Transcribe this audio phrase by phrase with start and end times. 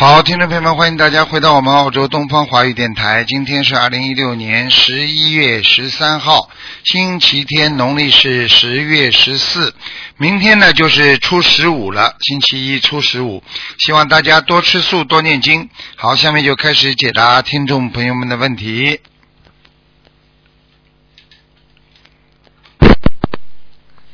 [0.00, 3.22] 好，听众朋友们，欢迎大家回到我们澳洲东方华语电台。
[3.24, 6.48] 今天是二零一六年十一月十三号，
[6.84, 9.74] 星期天，农历是十月十四。
[10.16, 13.42] 明天呢就是初十五了，星期一初十五。
[13.76, 15.68] 希望大家多吃素，多念经。
[15.96, 19.02] 好，下面就开始解答听众朋友们的问题。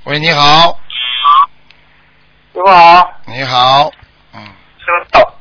[0.03, 0.81] 喂，你好，
[2.53, 3.93] 师傅好，你好，
[4.35, 4.45] 嗯，
[4.81, 5.36] 师傅好，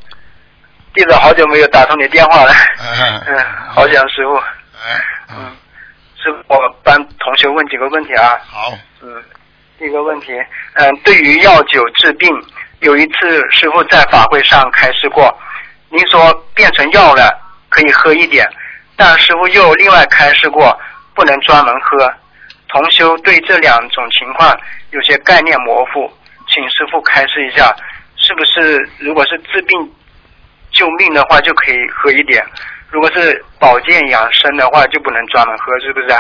[0.95, 3.22] 弟子好久没有打通你电话了，嗯。
[3.27, 5.55] 嗯，好想师傅，哎，嗯，嗯，
[6.16, 8.71] 师傅，我帮同学问几个问题啊，好，
[9.02, 9.21] 嗯，
[9.77, 10.32] 第一个问题，
[10.76, 12.29] 嗯，对于药酒治病，
[12.79, 15.37] 有一次师傅在法会上开示过，
[15.90, 17.30] 您说变成药了
[17.68, 18.48] 可以喝一点，
[18.96, 20.80] 但师傅又另外开示过
[21.13, 22.09] 不能专门喝。
[22.70, 24.57] 同修对这两种情况
[24.91, 26.09] 有些概念模糊，
[26.48, 27.76] 请师傅开示一下，
[28.15, 29.93] 是不是如果是治病
[30.76, 32.45] 救命的话就可以喝一点，
[32.91, 36.20] 如果是保健养生的话就不能专门喝，是不是啊？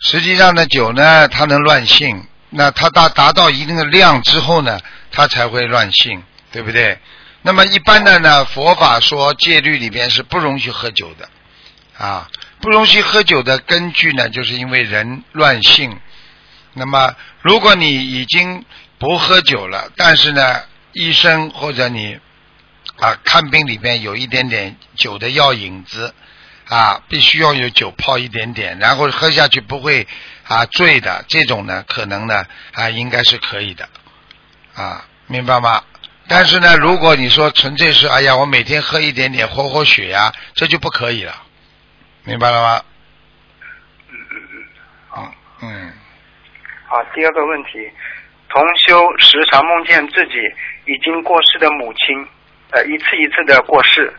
[0.00, 4.80] 实际上呢，酒呢它能乱性，那它达达到一定的量之后呢，
[5.12, 6.98] 它才会乱性，对不对？
[7.42, 11.28] 那么一般的呢，佛法说戒律里边是不容许喝酒的，
[11.98, 12.28] 啊，
[12.60, 15.98] 不容许喝酒的根据呢，就是因为人乱性。
[16.74, 18.64] 那么如果你已经
[18.98, 22.18] 不喝酒了，但是呢，医生或者你
[23.02, 26.14] 啊看病里边有一点点酒的药引子，
[26.68, 30.06] 啊，必须要有酒泡一点点，然后喝下去不会
[30.46, 33.88] 啊醉的，这种呢可能呢啊应该是可以的，
[34.76, 35.82] 啊，明白吗？
[36.28, 41.42] 但是呢，如果你说纯粹是哎呀，我每天喝一点点活活血呀、这就不可以了，
[42.22, 42.84] 明白了吗？
[45.16, 45.92] 嗯嗯，
[46.86, 47.70] 好，第二个问题，
[48.48, 50.34] 同修时常梦见自己
[50.86, 52.26] 已经过世的母亲，
[52.72, 54.12] 呃，一次一次的过世，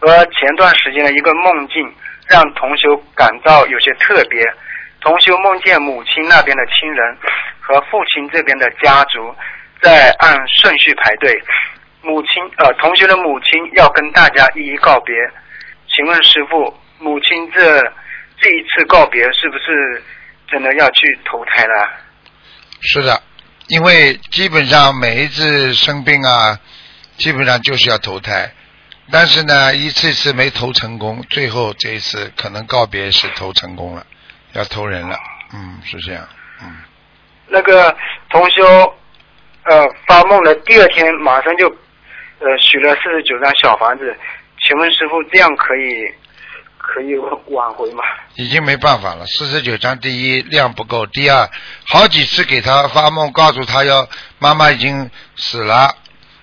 [0.00, 1.92] 而前段时间的一个梦境
[2.28, 4.42] 让同修感到有些特别。
[5.00, 7.16] 同修梦见母亲那边的亲人
[7.60, 9.34] 和父亲这边的家族
[9.80, 11.32] 在按顺序排队，
[12.02, 15.14] 母亲呃，同修的母亲要跟大家一一告别。
[15.88, 17.80] 请问师傅，母亲这
[18.40, 20.02] 这一次告别是不是
[20.48, 21.88] 真的要去投胎了？
[22.80, 23.22] 是的，
[23.68, 26.58] 因为基本上每一次生病啊，
[27.16, 28.52] 基本上就是要投胎，
[29.10, 34.06] 但是呢，一次次没投成功，最后这一次可能告别是投成功了，
[34.52, 35.18] 要投人了，
[35.52, 36.28] 嗯，是这样，
[36.62, 36.76] 嗯，
[37.48, 37.96] 那个
[38.30, 38.64] 同修
[39.64, 41.68] 呃发梦的第二天马上就
[42.40, 44.16] 呃许了四十九张小房子，
[44.62, 46.04] 请问师傅这样可以
[46.76, 47.16] 可以
[47.46, 48.02] 挽回吗？
[48.34, 49.24] 已经没办法了。
[49.26, 51.48] 四十九张，第一量不够，第二
[51.88, 54.06] 好几次给他发梦，告诉他要
[54.38, 55.96] 妈妈已经死了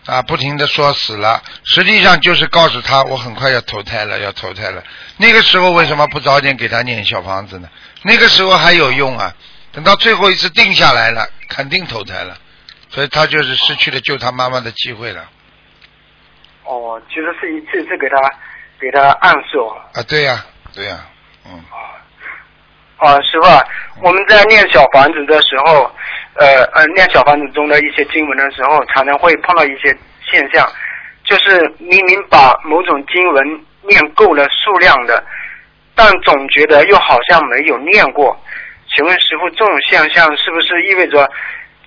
[0.06, 4.84] 啊，不停的说死了，实际上就是告诉他我很快要投胎了，要投胎了。
[5.18, 7.70] 那个时候为什么不早点给他念小房子呢？
[8.02, 9.34] 那个时候还有用啊，
[9.72, 12.38] 等到最后一次定下来了，肯定投胎了，
[12.90, 15.24] 所以他就是失去了救他妈妈的机会了
[16.66, 18.18] 哦，其实是一次一次给他
[18.80, 19.76] 给他暗示哦。
[19.94, 20.04] 啊！
[20.04, 21.00] 对呀、对呀、
[21.46, 21.64] 嗯，
[22.98, 23.64] 啊，师傅啊，
[24.02, 25.90] 我们在念小房子的时候，
[26.36, 29.96] 呃呃，念小房子中的一些经文的时候，常常会碰到一些
[30.32, 30.68] 现象，
[31.24, 35.24] 就是明明把某种经文念够了数量的，
[35.96, 38.36] 但总觉得又好像没有念过。
[38.96, 41.30] 请问师傅，这种现象是不是意味着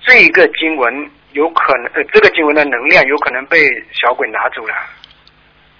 [0.05, 4.73] 这一个经文有可能，呃，这个经文的能量有可能被小鬼拿走了？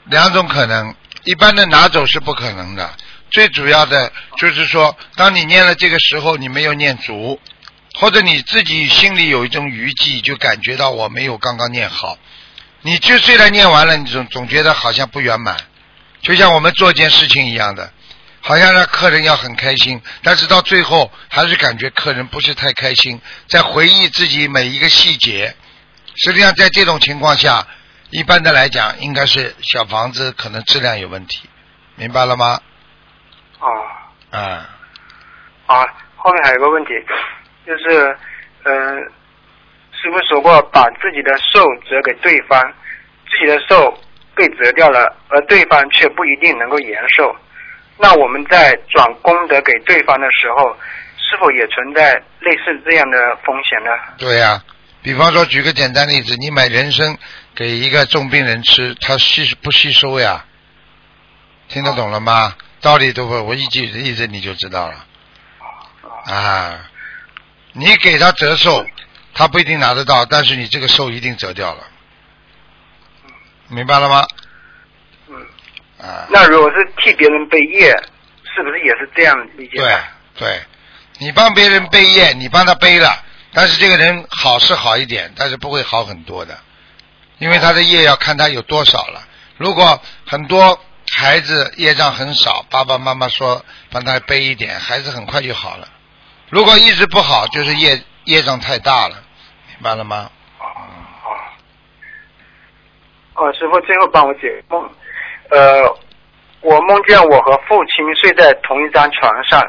[0.05, 0.93] 两种可能，
[1.25, 2.89] 一般的拿走是不可能的。
[3.29, 7.37] 最主要的就是说，当你念了这个时候，你没有念足，
[7.99, 12.15] 或者你自己心里有一种余悸，就感觉到我没有刚刚念好。
[12.81, 15.57] 你就虽然念完了，你总总觉得好像不圆满，
[16.21, 17.91] 就像我们做一件事情一样的，
[18.39, 25.55] 好像让客人要很开心，但是到最后还是感觉客人不是太开心，在回忆自己每一个细节。
[26.23, 27.65] 实际上，在这种情况下，
[28.11, 31.49] 一般的来讲，应该是小房子可能质量有问题，
[31.95, 32.61] 明白了吗？
[33.59, 33.67] 啊。
[34.29, 34.69] 啊，
[35.65, 35.85] 啊，
[36.15, 36.91] 后面还有个问题，
[37.67, 38.17] 就是，
[38.63, 38.95] 呃，
[39.91, 42.59] 师傅说过，把自己的寿折给对方，
[43.29, 43.93] 自己的寿
[44.33, 47.35] 被折掉了，而对方却不一定能够延寿。
[47.97, 50.73] 那我们在转功德给对方的时候，
[51.17, 53.91] 是否也存在类似这样的风险呢？
[54.17, 54.63] 对呀、
[55.01, 57.17] 比方说举个简单例子，你买人参
[57.53, 60.45] 给一个重病人吃，他吸不吸收呀？
[61.67, 62.55] 听得懂了吗？
[62.79, 64.93] 道理都不，我一举例子你就知道了。
[66.31, 66.79] 啊，
[67.79, 68.83] 你给他折寿，
[69.35, 71.83] 他不一定拿得到，但是你这个寿一定折掉了，
[73.67, 74.27] 明白了吗？
[75.27, 75.35] 嗯，
[75.99, 77.91] 啊，那如果是替别人背业，
[78.55, 79.77] 是不是也是这样理解？
[79.77, 79.95] 对
[80.39, 80.61] 对，
[81.19, 86.57] 你帮别人背业，你帮他背了，但是这个人好是好一点，但是不会好很多的，
[87.37, 89.21] 因为他的业要看他有多少了。
[89.57, 90.79] 如果很多
[91.11, 95.87] 孩子业障很少，爸爸妈妈说帮他背一点，孩子很快就好了。
[96.49, 99.15] 如果一直不好，就是业业障太大了，
[99.67, 100.31] 明白了吗？
[100.59, 100.65] 哦，
[103.35, 104.89] 哦，师傅最后帮我解梦，
[105.49, 105.83] 呃，
[106.61, 109.61] 我梦见我和父亲睡在同一张床上，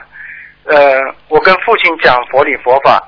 [0.66, 3.02] 呃，我跟父亲讲佛理佛法，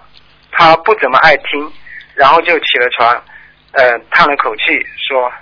[0.50, 1.72] 他不怎么爱听，
[2.14, 3.22] 然后就起了床，
[3.72, 4.62] 呃，叹了口气
[5.08, 5.32] 说，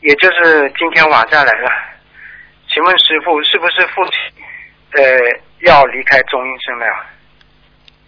[0.00, 1.70] 也就是今天晚上来了，
[2.68, 4.12] 请问师傅是不是父亲，
[4.92, 5.02] 呃，
[5.60, 7.06] 要离开中阴身了呀？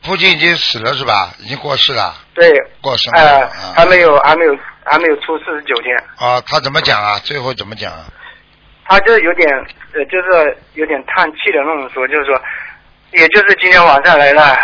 [0.04, 1.34] 父亲已经死了是吧？
[1.40, 5.96] 已经过世了，对，过世了还没有，还没有，还没有出四十九天。
[6.16, 6.40] 啊！
[6.46, 7.18] 他怎么讲啊？
[7.20, 8.04] 最后怎么讲啊？
[8.86, 9.48] 他就是有点
[9.94, 12.38] 呃，就是有点叹气的那种说，就是说，
[13.12, 14.58] 也就是今天晚上来了，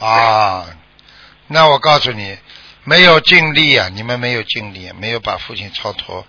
[0.00, 0.66] 啊，
[1.46, 2.36] 那我告诉你，
[2.82, 6.26] 没有尽力啊，你们没有尽力，没有把父亲超脱，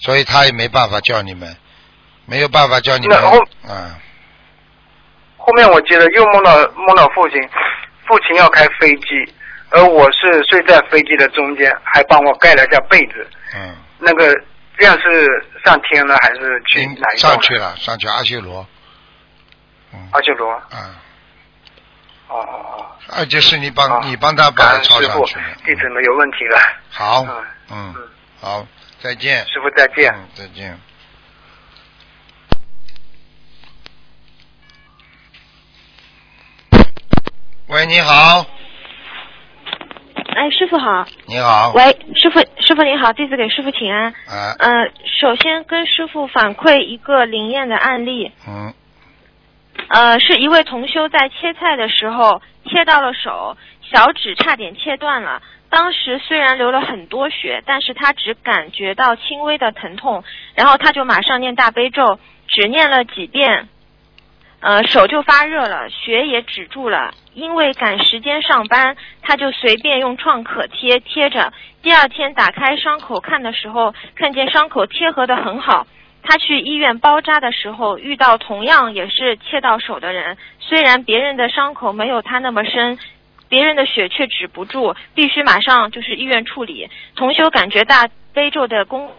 [0.00, 1.56] 所以他也没办法叫你们，
[2.26, 3.18] 没有办法叫你们
[3.66, 3.98] 啊，
[5.40, 7.40] 后面我接着又梦到梦到父亲，
[8.06, 9.34] 父亲要开飞机，
[9.70, 13.26] 而我是睡在飞机的中间，还帮我盖了一下被子。
[13.56, 14.32] 嗯，那个
[14.78, 15.26] 这样是
[15.64, 18.66] 上天了还是去哪一上去了，上去阿修罗，
[19.92, 20.62] 嗯，阿修罗。
[20.72, 20.78] 嗯，
[22.28, 22.86] 哦哦哦。
[23.16, 26.60] 而且是你帮、好你帮他把他感恩师傅抄上去的，，弟子没有问题了。
[26.90, 28.08] 好，嗯嗯，嗯，
[28.40, 28.66] 好，
[29.00, 30.12] 再见，师傅再见。
[30.14, 30.78] 嗯，再见。
[37.72, 38.44] 喂，你好，
[40.34, 41.06] 哎，师傅好。
[41.26, 41.84] 你好，喂，
[42.16, 44.06] 师傅，师傅您好，弟子给师傅请安。
[44.06, 44.90] 啊，呃，
[45.20, 48.74] 首先跟师傅反馈一个灵验的案例，嗯，
[49.88, 53.56] 呃，是一位同修在切菜的时候切到了手，
[53.88, 55.40] 小指差点切断了。
[55.70, 60.24] 当时虽然流了很多血，但是他只感觉到轻微的疼痛，
[60.56, 62.18] 然后他就马上念大悲咒，
[62.48, 63.68] 只念了几遍，
[64.60, 67.12] 呃，手就发热了，血也止住了。
[67.32, 71.52] 因为赶时间上班，他就随便用创可贴贴着。
[71.82, 75.86] 第二天打开伤口看的时候，看见伤口贴合的很好。
[76.22, 82.98] 他去医院包扎的时候，遇到同样也是切到手的人，虽然别人的伤口没有他那么深，
[83.48, 86.90] 别人的血却止不住，必须马上就是医院处理。
[87.16, 89.10] 同修感觉大悲咒的功。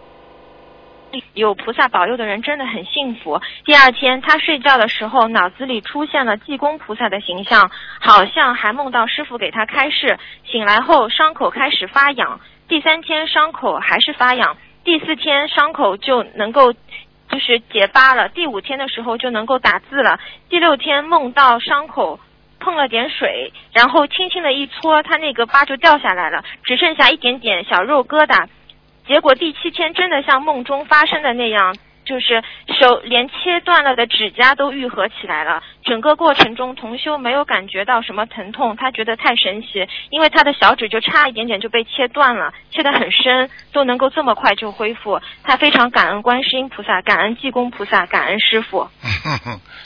[1.33, 3.41] 有菩萨保佑的人真的很幸福。
[3.65, 10.17] 第二天他睡觉的时候，脑子里出现了济公菩萨的形象，好像还梦到师傅给他开示。
[10.45, 20.19] 醒来后伤口开始发痒，第三天伤口还是发痒，第四天伤口就能够就是结疤了，第五天的时候就能够打字了，
[20.49, 22.19] 第六天梦到伤口。
[22.63, 28.45] 碰了点水，然后轻轻的一搓，他那个疤就掉下来了，只剩下一点点小肉疙瘩。
[29.11, 31.75] 结果第七天真的像梦中发生的那样，
[32.05, 32.41] 就是
[32.79, 35.61] 手连切断了的指甲都愈合起来了。
[35.83, 45.19] 整个过程中，同修没有感觉到什么疼痛，他觉得太神奇，因为他的小指就差一点点就被切断了，切得很深，都能够这么快就恢复。
[45.43, 48.87] 他非常感恩观世音菩萨，感恩济公菩萨，感恩师傅。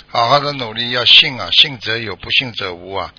[0.07, 3.09] 好好的努力，要信啊，信则有，不信则无啊。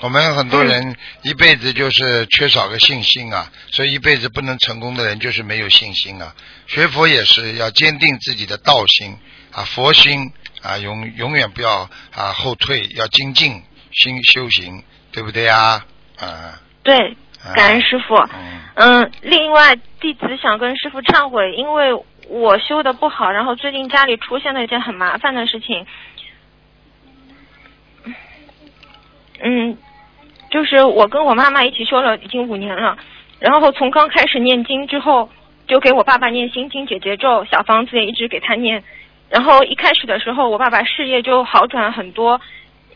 [0.00, 6.34] 我们很多人一辈子就是缺少个信心啊，所以一辈子不能成功的人就是没有信心啊。
[6.66, 9.16] 学佛也是要坚定自己的道心
[9.52, 10.32] 啊，佛心
[10.62, 14.82] 啊，永永远不要啊后退，要精进心修行，
[15.12, 15.86] 对不对啊？
[16.18, 18.14] 啊，对，啊感恩师傅。
[18.16, 21.94] 嗯嗯，另外弟子想跟师傅忏悔，因为
[22.28, 25.86] 我修的不好，然后最近家里出现了一件很麻烦的事情。
[29.40, 29.76] 嗯，
[30.50, 32.96] 就是我跟我妈妈一起修了已经五年了，
[33.40, 35.28] 然后从刚开始念经之后，
[35.66, 38.82] 就给我爸爸念心经、解结咒，小房子也一直给他念。
[39.30, 42.40] 然后一开始的时候，我爸爸事业就好转很多。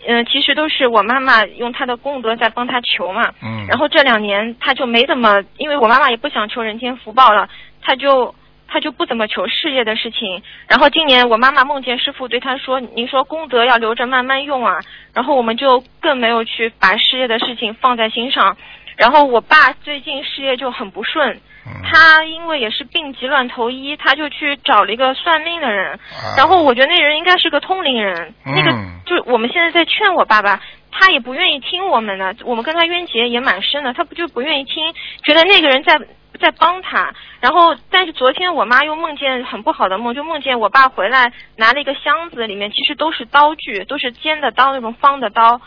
[0.07, 3.33] 嗯、其实都是我妈妈用她的功德在帮他求嘛。
[3.43, 7.49] 嗯，然后这两年他就没怎么，因为我妈妈也不想求人间福报了，
[7.83, 8.33] 他就
[8.69, 10.43] 他就不怎么求事业的事情。
[10.69, 14.79] 然后今年我妈妈梦见师傅对他说：“您说功德要留着慢慢用啊。”
[15.13, 18.57] 然后我们就更没有去把事业的事情放在心上。
[18.97, 21.31] 然后我爸最近事业就很不顺，
[21.65, 28.73] 嗯他因为也是病急乱投医，他就去找了一个算命的人，啊然后我觉得那人应该是个通灵人，嗯那个
[29.07, 30.61] 就是我们现在在劝我爸爸，
[30.91, 35.97] 他也不愿意听我们的，我们跟他冤结也蛮深的，他不就不愿意听，觉得那个人在
[36.39, 45.61] 在帮他，然后但是昨天我妈又梦见很不好的梦，就梦见我爸回来拿了一个箱子，里面其实都是刀具，都是尖的刀那种方的刀。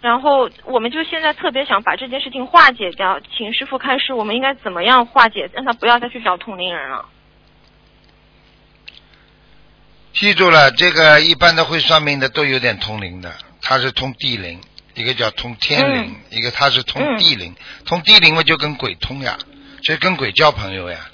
[0.00, 7.04] 然后我们就现在特别想把这件事情化解掉，请师傅开示，我们应该怎么样化解，让他不要再去找通灵人了。
[10.14, 14.58] 记住了，这个一般的会算命的都有点通灵的，他是通地灵，
[14.94, 19.38] 一个叫通天灵，一个他是通地灵，通地灵嘛就跟鬼通呀，
[19.82, 21.10] 就跟鬼交朋友呀，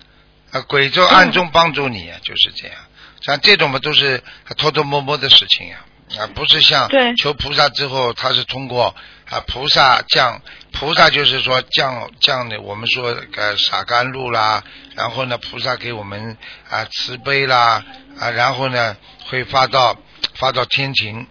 [0.50, 2.76] 啊，鬼就暗中帮助你呀，就是这样。
[3.22, 4.22] 像这种嘛都是
[4.56, 5.78] 偷偷摸摸的事情呀，
[6.18, 7.14] 啊，不是像对。
[7.16, 8.94] 求菩萨之后，他是通过
[9.28, 10.40] 啊菩萨降，
[10.72, 14.62] 菩萨就是说降降的，我们说呃洒甘露啦，
[14.94, 16.36] 然后呢菩萨给我们
[16.68, 17.84] 啊慈悲啦
[18.20, 19.96] 啊，然后呢会发到
[20.34, 21.26] 发到天庭，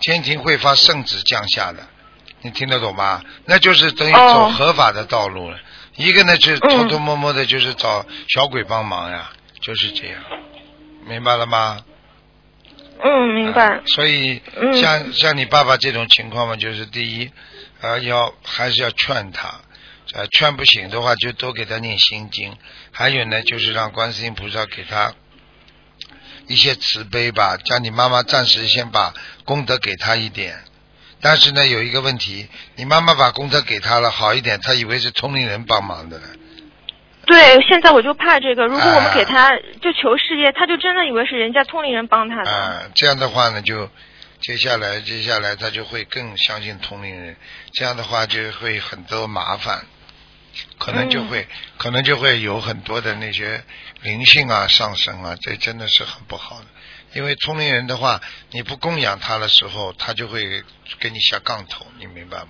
[0.00, 1.86] 天庭会发圣旨降下的，
[2.42, 3.22] 你听得懂吗？
[3.44, 5.58] 那就是等于哦走合法的道路了。
[5.96, 9.30] 一个呢是偷偷摸摸的，就是找小鬼帮忙呀，
[9.60, 10.22] 就是这样，
[11.06, 11.80] 明白了吗？
[13.02, 13.66] 嗯，明白。
[13.66, 17.30] 啊所以嗯像像你爸爸这种情况嘛，就是第一，
[17.80, 22.56] 呃，要还是要劝他，啊，劝不醒的话就多给他念心经，
[22.92, 25.12] 还有呢就是让观世音菩萨给他
[26.46, 29.12] 一些慈悲吧，叫你妈妈暂时先把
[29.44, 30.64] 功德给他一点。
[31.20, 36.24] 但是呢，有一个问题，你妈妈把功德给他了，好一点，他以为是通灵人帮忙的了。
[37.26, 39.50] 对，现在我就怕这个，如果我们啊给他
[39.80, 42.50] 就求事业，他就真的以为是人家通灵人帮他的。
[42.50, 43.88] 啊，这样的话呢，就
[44.40, 47.36] 接下来接下来他就会更相信通灵人，
[47.72, 49.84] 这样的话就会很多麻烦，
[50.78, 51.46] 可能就会、
[51.76, 53.62] 可能就会有很多的那些
[54.02, 56.66] 灵性啊上升啊，这真的是很不好的。
[57.12, 60.62] 因为聪明人的话，你不供养他的时候，他就会
[60.98, 62.48] 给你下杠头，你明白吗？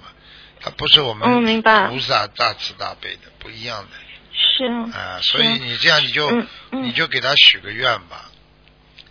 [0.61, 3.88] 他不是我们嗯明白菩萨大慈大悲的，不一样的。
[4.33, 4.67] 是。
[4.93, 8.31] 啊，所以你这样你就、嗯嗯你就给他许个愿吧，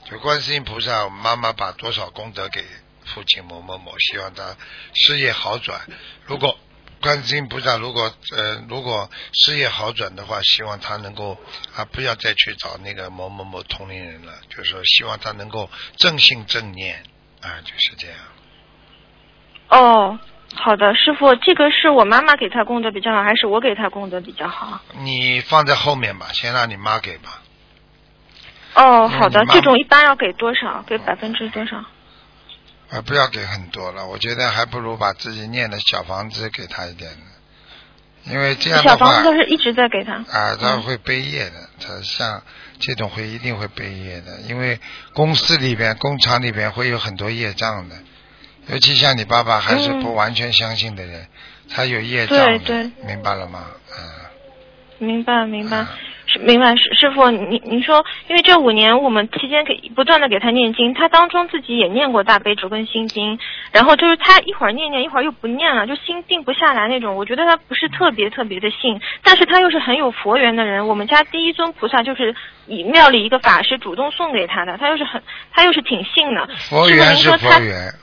[0.10, 2.63] 就观世音菩萨，妈妈把多少功德给
[3.06, 4.56] 父亲某某某，希望他
[4.94, 5.82] 事业好转。
[6.25, 6.60] 如果
[7.01, 11.38] 观世音菩萨如果呃如果事业好转的话，希望他能够
[11.75, 17.03] 啊不要再去找那个某某某同龄人了，就是说希望他能够正信正念
[17.41, 18.18] 啊，就是这样。
[19.70, 20.20] 哦，
[20.56, 24.82] 好的，师傅，这个是我妈妈给他功德比较好，还是我给他功德比较好？
[24.98, 27.41] 你放在后面吧，先让你妈给吧。
[28.74, 30.84] 哦，嗯好的这种一般要给多少？
[30.88, 31.86] 给百分之多少？
[32.89, 37.25] 啊，不要给很多了，我觉得还不如把自己念的小房子给他一点呢，
[38.31, 40.13] 因为这样的话小房子都是一直在给他。
[40.15, 42.41] 啊，他会背业的，他像
[42.79, 44.79] 这种会一定会背业的，因为
[45.13, 47.96] 公司里边、工厂里边会有很多业障的，
[48.67, 50.01] 尤其像你爸爸还是嗯。
[50.01, 51.27] 不完全相信的人，
[51.69, 52.84] 他有业障的，对。
[52.84, 53.67] 对明白了吗？
[53.91, 55.88] 嗯，明白明白嗯，
[56.41, 63.39] 明白师师傅，您您说，因为这五年我们期间给不断的给他念经，他当中自己也念过大悲咒跟心经，
[63.71, 67.15] 然后就是他一会儿念念，一会儿又不念了，就心定不下来那种。
[67.15, 70.88] 我觉得他不是特别特别的信，但是他又是很有佛缘的人。
[70.88, 72.36] 我们家第一尊菩萨就是
[72.67, 75.21] 以庙里一个法师主动送给他的，他又是很
[75.51, 76.48] 他又是挺信的。
[76.69, 77.93] 佛缘是佛缘，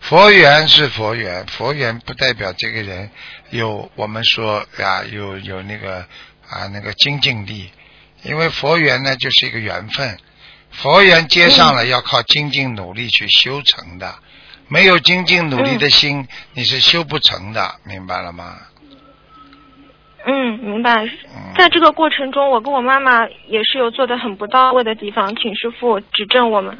[0.00, 3.10] 佛缘是佛缘，佛缘不代表这个人
[3.50, 6.04] 有我们说呀有有那个
[6.48, 7.70] 啊那个精进力，
[8.22, 10.18] 因为佛缘呢就是一个缘分，
[10.70, 14.14] 佛缘接上了要靠精进努力去修成的，
[14.68, 18.56] 没有精进努力的心，你是修不成的，明白了吗？
[20.26, 21.04] 嗯，明白。
[21.04, 26.76] 嗯在这个过程中，我跟我妈妈也是有做的很不到位的地方，请师傅指正我们。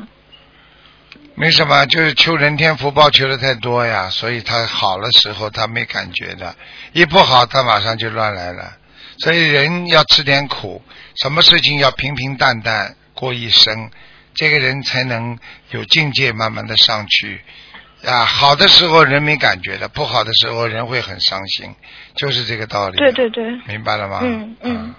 [1.34, 6.54] 没什么，就是求人天福报求的太多呀，所以他好的时候他没感觉的，
[6.92, 8.76] 一不好他马上就乱来了。
[9.18, 10.82] 所以人要吃点苦，
[11.16, 13.90] 什么事情要平平淡淡过一生，
[14.34, 15.38] 这个人才能
[15.70, 17.40] 有境界，慢慢的上去。
[18.04, 21.74] 啊，好的时候人没感觉的，不好的时候人会很伤心，
[22.14, 22.96] 就是这个道理。
[22.98, 24.20] 对对对，明白了吗？
[24.22, 24.94] 嗯嗯，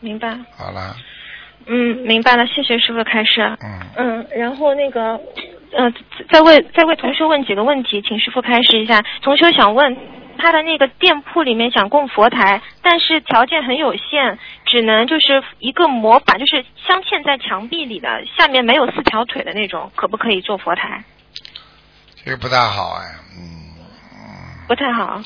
[0.00, 0.36] 明白。
[0.56, 0.94] 好了，
[1.66, 3.40] 嗯，明白了，谢谢师傅开示。
[3.64, 5.18] 嗯，嗯，然后那个，
[5.72, 5.90] 呃，
[6.30, 9.02] 再为再为同学问几个问题，请师傅开示一下。
[9.22, 9.96] 同学想问，
[10.38, 21.04] 他的那个店铺里面想供佛台，但是条件很有限，只能就是一个模板，就是镶嵌在墙壁里的，下面没有四条腿的那种，可不可以做佛台？
[22.24, 25.20] 这个不大好哎，嗯，不太好。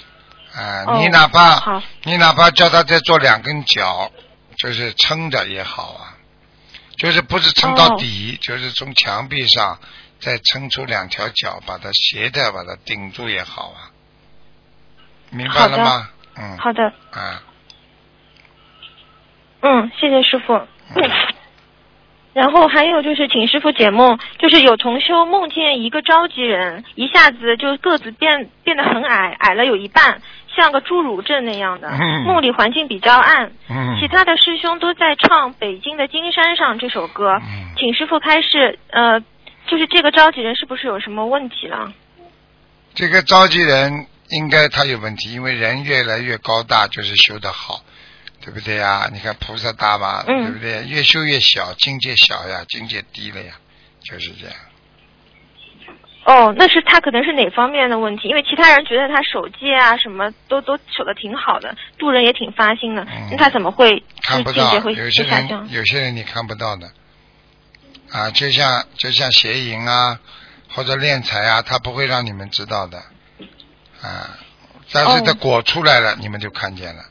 [0.55, 4.11] 啊，哦你哪怕好，你哪怕叫他再做两根脚，
[4.57, 6.17] 就是撑着也好啊，
[6.97, 7.97] 就是不是撑到哦。
[7.99, 9.79] 底，就是从墙壁上
[10.19, 13.93] 再撑出两条脚，把它斜的把它顶住也好啊，
[15.31, 16.09] 明白了吗？
[16.39, 17.43] 嗯，好的，啊，
[19.61, 20.55] 嗯，谢谢师傅。
[20.55, 21.11] 嗯
[22.37, 30.21] 然后还有就是，请师傅解梦，就是有同修梦见一个召集人，一下子就个子变变得很矮，矮了有一半，
[30.55, 31.89] 像个侏儒症那样的。
[31.89, 39.19] 嗯梦里环境比较暗，嗯，其他的师兄都在唱《北京的金山上》这首歌，嗯请师傅开示，呃，
[39.67, 41.91] 就是这个召集人是不是有什么问题了？
[42.95, 47.83] 这个召集人应该他有问题，因为人越来越高大，就是修得好，
[48.45, 49.09] 对不对呀？
[49.13, 50.85] 你看菩萨大嘛，嗯对不对？
[50.87, 53.55] 越修越小，境界小呀，境界低了呀，
[54.03, 54.57] 就是这样。
[56.25, 58.27] 哦，那是他可能是哪方面的问题？
[58.27, 65.71] 因为其他人觉得他守戒啊，什么都都守的挺好的，度人也挺发心的，嗯那他怎么会看不到，有些人？
[65.71, 66.91] 有些人你看不到的，
[68.11, 70.19] 啊，就像就像邪淫啊，
[70.71, 73.01] 或者敛财啊，他不会让你们知道的，
[74.03, 74.31] 啊，
[74.93, 77.03] 但是他哦果出来了，你们就看见了，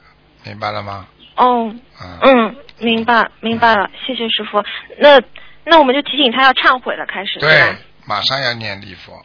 [0.44, 1.08] 明白了吗？
[1.36, 4.63] 哦，啊，嗯，明白明白了，谢谢师傅。
[5.00, 5.22] 那
[5.63, 9.22] 那我们就提醒他要忏悔了，开始对吧？，马上要念礼佛，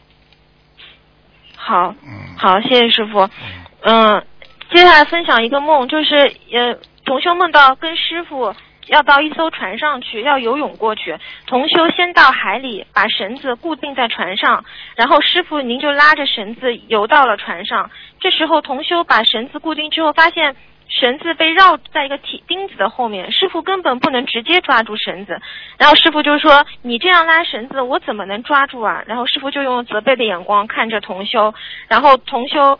[1.56, 3.20] 好，嗯，好，谢谢师傅。
[3.20, 4.26] 嗯，嗯，
[4.72, 6.16] 接下来分享一个梦，就是
[6.52, 8.54] 呃，同修梦到跟师傅
[8.86, 11.16] 要到一艘船上去，要游泳过去。
[11.46, 14.64] 同修先到海里，把绳子固定在船上，
[14.96, 17.90] 然后师傅您就拉着绳子游到了船上。
[18.18, 20.56] 这时候同修把绳子固定之后，发现。
[20.92, 25.40] 绳子被绕在一个铁钉子的后面，师傅根本不能直接抓住绳子。
[25.78, 31.54] 然后师傅就说：“你这样拉绳子，我怎么能抓住啊？”然后师傅就用责备的眼光看着同修，
[31.86, 32.76] 然后同修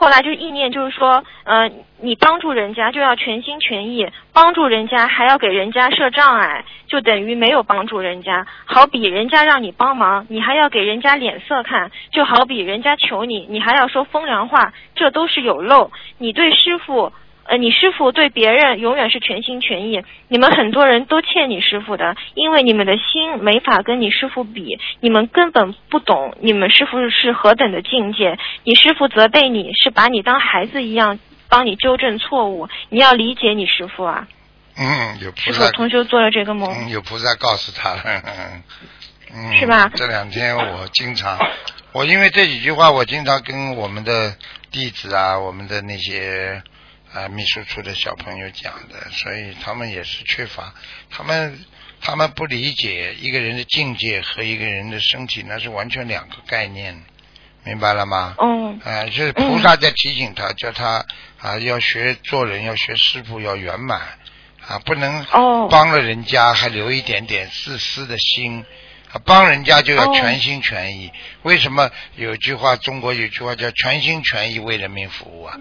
[0.00, 1.68] 后来就意念就是说，呃，
[2.00, 8.46] 你帮助人家就要全心全意，帮助人家还要给人家设障碍，就等于没有帮助人家。
[8.64, 15.90] 好比人家让你帮忙，你还要给人家脸色看，就好比人家求你，你还要说风凉话，这都是有漏。
[16.18, 17.12] 你对师傅。
[17.48, 28.38] 呃，你师傅对别人永远是全心全意，你们很多人都欠你师傅的，因为你们的心没法跟你师傅比，你们根本不懂你们师傅是何等的境界。
[28.64, 34.28] 你师傅责备你是把你当孩子一样，帮你纠正错误，你要理解你师傅啊。
[34.76, 38.02] 嗯，有菩师萨傅，同修做了这个梦，嗯，有菩萨告诉他了，
[39.34, 41.38] 嗯，是吧这两天我经常，
[41.92, 44.36] 我因为这几句话，我经常跟我们的
[44.70, 46.62] 弟子啊，我们的那些
[47.12, 50.74] 啊、秘书处的小朋友讲的，所以他们也是缺乏，
[51.10, 51.58] 他们
[52.00, 57.02] 他们不理解一个人的境界和一个人的身体那是完全两个概念，
[57.64, 58.34] 明白了吗？
[58.38, 61.04] 嗯，啊，就是菩萨在提醒他，叫他
[61.38, 64.00] 啊要学做人，要学师傅，要圆满
[64.66, 68.64] 啊，不能哦帮了人家还留一点点自私的心。
[69.12, 71.10] 啊，帮人家就要哦全心全意。
[71.42, 75.58] 为什么有句话，中国有句话叫“全心全意为人民服务”啊？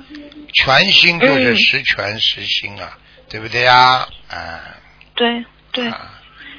[0.53, 2.97] 全心就是嗯十全十心啊，
[3.29, 4.07] 对不对呀？
[4.29, 4.59] 啊，
[5.15, 6.11] 对对，啊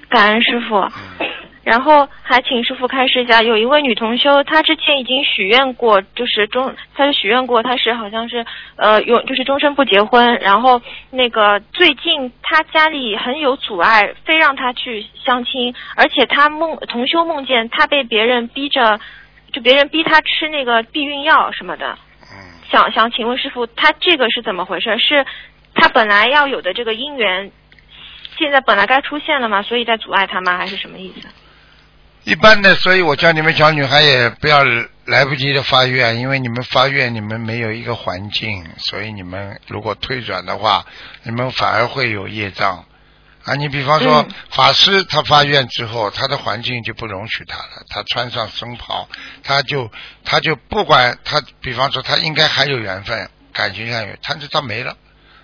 [0.09, 0.77] 感恩师傅。
[0.77, 1.29] 嗯
[1.69, 10.37] 然后还请师傅开示一下，有一位女同修，她之前已经许愿过，就是终，她是许愿过，她是好像是呃永就是终身不结婚。
[10.37, 18.99] 然后那个最近她家里很有阻碍，非让她去相亲，而且她梦同修梦见她被别人逼着，
[19.53, 21.99] 就别人逼她吃那个避孕药什么的。
[22.23, 24.97] 嗯，想想请问师傅，她这个是怎么回事？
[24.99, 25.27] 是
[25.75, 27.53] 她本来要有的这个姻缘，
[28.39, 29.61] 现在本来该出现了吗？
[29.61, 30.57] 所以在阻碍她吗？
[30.57, 31.29] 还是什么意思？
[32.29, 34.63] 一般的，所以我叫你们小女孩也不要
[35.07, 40.85] 来不及的发愿，因为你们发愿，你们没有一个环境，所以你们如果退转的话，
[41.23, 42.85] 你们反而会有业障。
[43.45, 49.09] 啊，你比方说、嗯法师他发愿之后，他的环境就不容许他了，他穿上僧袍，
[49.43, 49.91] 他就
[50.23, 54.95] 他就不管他，比方说他应该还有缘分，感情上有，但是他没了，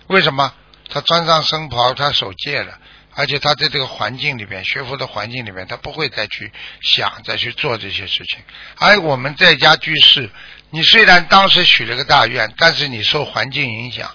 [0.05, 0.53] 为什么？
[0.87, 2.77] 他穿上僧袍，他守戒了。
[3.15, 6.51] 而且他在这个环境里边，学佛的环境里边，他不会再去
[6.81, 8.39] 想、再去做这些事情。
[8.77, 10.29] 而我们在家居士，
[10.69, 14.11] 你虽然当时许了个大愿，但是你受环境影响，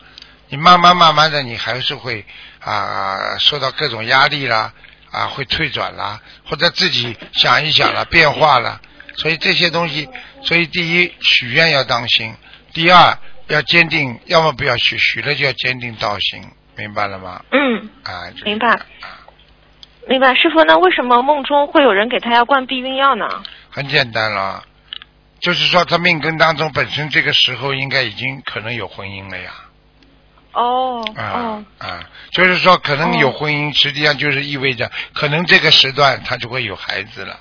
[0.48, 2.26] 你慢慢慢慢的，你还是会
[2.60, 4.72] 啊受到各种压力啦，
[5.10, 8.80] 啊会退转啦，或者自己想一想了变化了。
[9.16, 10.08] 所以这些东西，
[10.44, 12.34] 所以第一许愿要当心，
[12.72, 16.42] 第二要坚定，要么不要许，许了就要坚定道心，
[16.80, 17.44] 明白了吗？
[17.50, 18.80] 嗯，啊，明白啊
[20.08, 20.34] 明白。
[20.34, 23.28] 师傅，那为什么梦中会有人给他要灌避孕药呢？
[23.68, 24.64] 很简单了，
[25.40, 29.52] 就是说他命根当中本身这个时候应该已经可能有婚姻了呀。
[30.52, 37.38] 哦啊哦啊，就是说可能有哦婚姻，实际上就是意味着可能这个时段他就会有孩子了。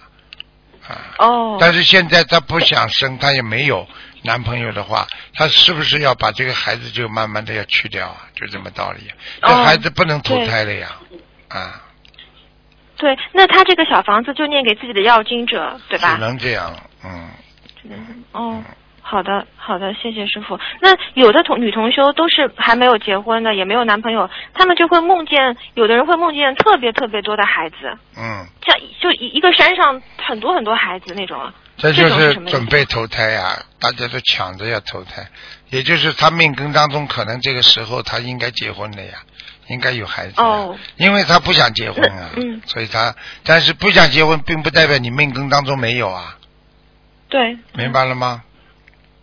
[0.87, 1.15] 啊。
[1.17, 3.87] 哦，但是现在他不想生，他也没有
[4.23, 8.27] 男朋友的话，他是不是要把这个孩子就慢慢的要去掉啊？
[8.35, 8.99] 就这么道理。
[9.41, 10.89] 这哦孩子不能投胎了呀，
[11.47, 11.81] 啊，
[12.97, 16.21] 对，那他这个小房子就念给自己的要经者，对吧只？
[16.21, 17.29] 能这样，嗯。
[17.83, 18.61] 嗯，哦，
[19.01, 20.59] 好的，好的，谢谢师傅。
[20.81, 31.51] 那有的同女同修都是还没有结婚的，也没有男朋友，他们就会梦见，有的人会梦见特别特别多的孩子，嗯，像就一一个山上很多很多孩子那种。
[31.79, 35.27] 这就是准备投胎呀、大家都抢着要投胎，
[35.69, 39.13] 也就是他命根当中可能这个时候他应该结婚了呀，
[39.69, 46.37] 应该有孩子呀哦因为他不想结婚啊，嗯所以他但是不想结婚，并不代表你命根当中没有啊，
[47.29, 48.43] 对，明白了吗？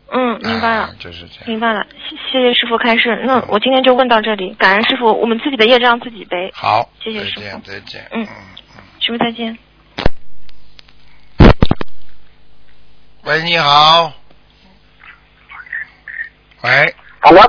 [0.08, 0.82] 嗯，明白了。
[0.82, 1.44] 啊就是这样。
[1.46, 3.22] 明白了，谢谢谢师傅开示。
[3.26, 6.48] 那我今天就问到这里，感恩师傅，我们自己的业障自己背。
[6.54, 8.06] 好，谢谢师傅再见，再见。
[8.12, 8.82] 嗯嗯。
[9.00, 9.58] 师傅再见。
[13.26, 14.12] 喂，你好。
[16.62, 17.42] 喂，Hello，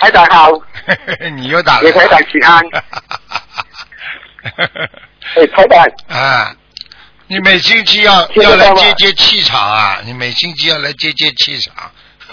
[0.00, 0.50] 台长好，
[1.36, 1.84] 你又打来了。
[1.84, 2.64] 给台长请安。
[5.36, 5.84] 哎，台长，
[6.18, 6.56] 啊，
[7.26, 10.00] 你每星期要要来接接气场啊！
[10.02, 11.92] 你每星期要来接接气场。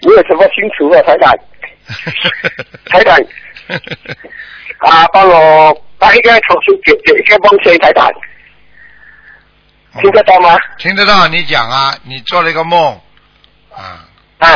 [0.00, 1.30] 你有什么清楚啊，台长？
[2.86, 3.18] 台长
[4.78, 8.10] 啊，帮我把一个重新解解一个梦先，台长，
[10.00, 10.56] 听得到吗？
[10.78, 11.26] 听得到？
[11.28, 13.00] 你讲啊，你做了一个梦
[13.70, 14.04] 啊，
[14.38, 14.48] 啊，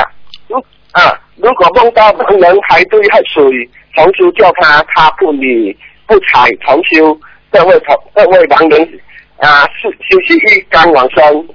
[0.48, 0.58] 如
[0.92, 7.18] 啊，如果梦到盲人排队喝水，同修叫他，他不理不睬，同修
[7.50, 9.00] 各位同这位盲人
[9.38, 11.48] 啊，是休息一刚往生，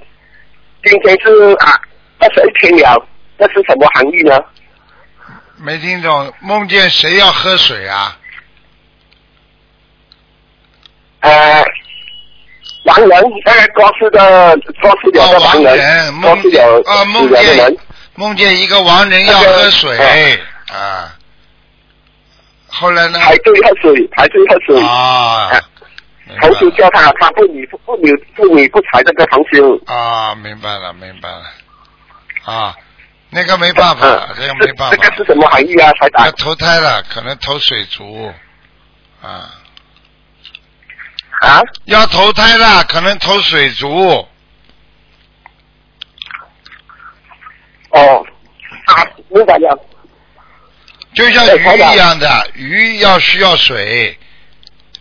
[0.82, 1.80] 今天是啊
[2.18, 3.06] 二十一天了，
[3.38, 4.42] 这是什么含义呢？
[5.56, 6.32] 没听懂？
[6.40, 8.18] 梦见谁要喝水啊？
[11.24, 11.64] 呃，
[12.84, 13.10] 盲人
[13.46, 17.76] 呃，过世的过世了哦，的盲亡人梦世了啊，梦见人，
[18.14, 19.98] 梦见一个亡人要喝水
[20.68, 21.16] 啊，
[22.68, 23.18] 后来呢？
[23.18, 25.50] 排队喝水，排队喝水，啊，
[26.42, 29.80] 同修了叫他，他不理不不理不理不睬这个同修。
[29.86, 31.44] 啊，明白了，明白了，
[32.44, 32.74] 啊，
[33.30, 36.32] 那个没办法嗯，这个没办法这个，是什么含义啊，台要长？
[36.36, 38.30] 投胎了，可能投水族，
[39.22, 39.50] 啊，
[41.44, 41.60] 啊？
[41.84, 44.26] 要投胎了，可能投水族，
[47.90, 48.26] 哦，
[48.86, 49.78] 啊，明白了。
[51.14, 54.18] 就像鱼一样的，鱼要需要水，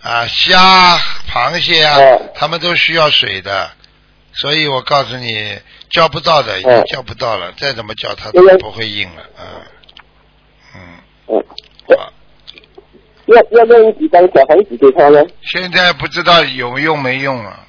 [0.02, 3.72] 啊，虾、螃蟹啊哦，它们都需要水的，
[4.34, 9.66] 所以我告诉你，叫不到的，已经哦叫不到了，再怎么叫它都不会硬了，啊，
[10.76, 10.82] 嗯，
[11.28, 11.44] 嗯，
[11.98, 12.14] 好。
[13.26, 15.24] 要要用几张小房子给他呢？
[15.42, 17.60] 现在不知道有用没用啊？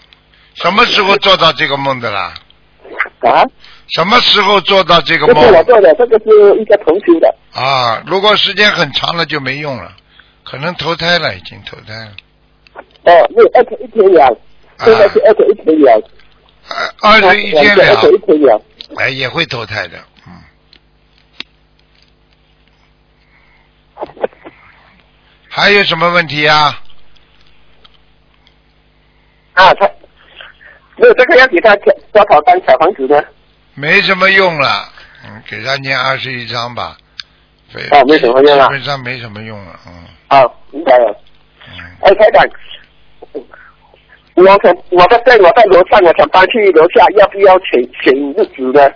[0.54, 2.34] 什么时候做到这个梦的啦？
[3.20, 3.44] 啊？
[3.88, 7.34] 什么时候做到这个这是我梦做的，这个是一个同修的。
[7.52, 8.02] 啊？
[8.06, 9.92] 如果时间很长了就没用了，
[10.42, 12.12] 可能投胎了，已经投胎了。
[13.04, 14.26] 哦，那二十一天了，
[14.78, 16.02] 啊现在是二十一天了。
[17.02, 18.62] 二二十一天了二十，一天了。
[18.96, 20.32] 哎，也会投胎的，嗯。
[25.56, 26.82] 还有什么问题啊？
[29.52, 29.88] 啊，他
[30.96, 33.22] 没有这个要给他多少张小房子呢？
[33.74, 34.92] 没什么用了，
[35.24, 36.96] 嗯，给他念二十一张吧。
[37.72, 39.92] 对啊没什么用了基本上没什么用了，嗯
[40.26, 41.16] 好，明白了。
[41.68, 41.78] 嗯。
[42.02, 42.44] 哎，台长，
[44.34, 48.92] 我想我在在我在楼上，我想搬去楼下，要不要请请日子呢？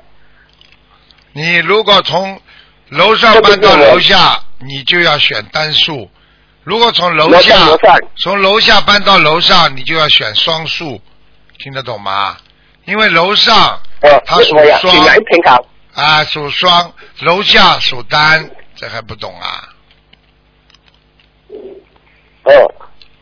[1.32, 2.40] 你如果从
[2.88, 6.08] 楼上搬到楼下，你就要选单数；
[6.68, 7.56] 如果从楼下
[8.18, 11.00] 从楼下搬到楼上，你就要选双数，
[11.58, 12.36] 听得懂吗？
[12.84, 14.78] 因为楼上呃，他属为什么呀？
[14.78, 15.64] 双？
[15.94, 19.72] 啊属双，楼下属单，这还不懂啊？
[22.42, 22.74] 哦，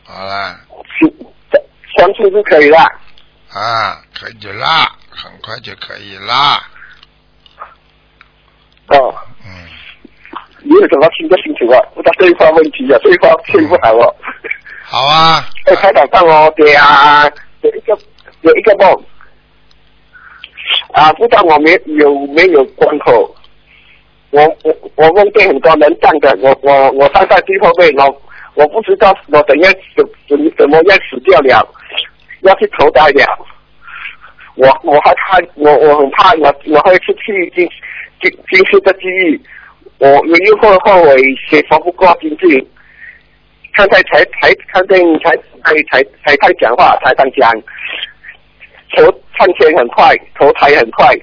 [0.03, 0.59] 好了
[0.99, 1.09] 请
[1.97, 2.79] 双数就可以了。
[3.53, 6.61] 啊，可以啦，很快就可以啦。
[8.87, 9.15] 哦，
[10.77, 11.81] 嗯，你有什么新的心情啊？
[11.95, 14.15] 不知道对方问题啊，对方睡不好哦。
[14.83, 15.43] 好啊。
[15.65, 17.23] 在，台长上哦，对啊，
[17.61, 17.97] 有一个
[18.41, 19.03] 有一个梦
[20.93, 23.35] 啊，不知道我没有没有关口。
[24.29, 28.21] 我我我梦见很多人站的，我我我站在最后面，我
[28.55, 31.67] 我不知道我怎样怎怎怎么样死掉了。
[32.41, 33.45] 要去投胎了。
[34.55, 37.67] 我我害怕，我我很怕我我会失去今
[38.21, 39.41] 今今世的机遇，
[39.99, 41.17] 我我又会后悔
[41.49, 42.67] 写佛不过经济。
[43.73, 47.51] 刚才才才看见才才才才才讲话，才刚讲，
[48.95, 49.03] 投
[49.37, 51.15] 上天很快，投胎很快，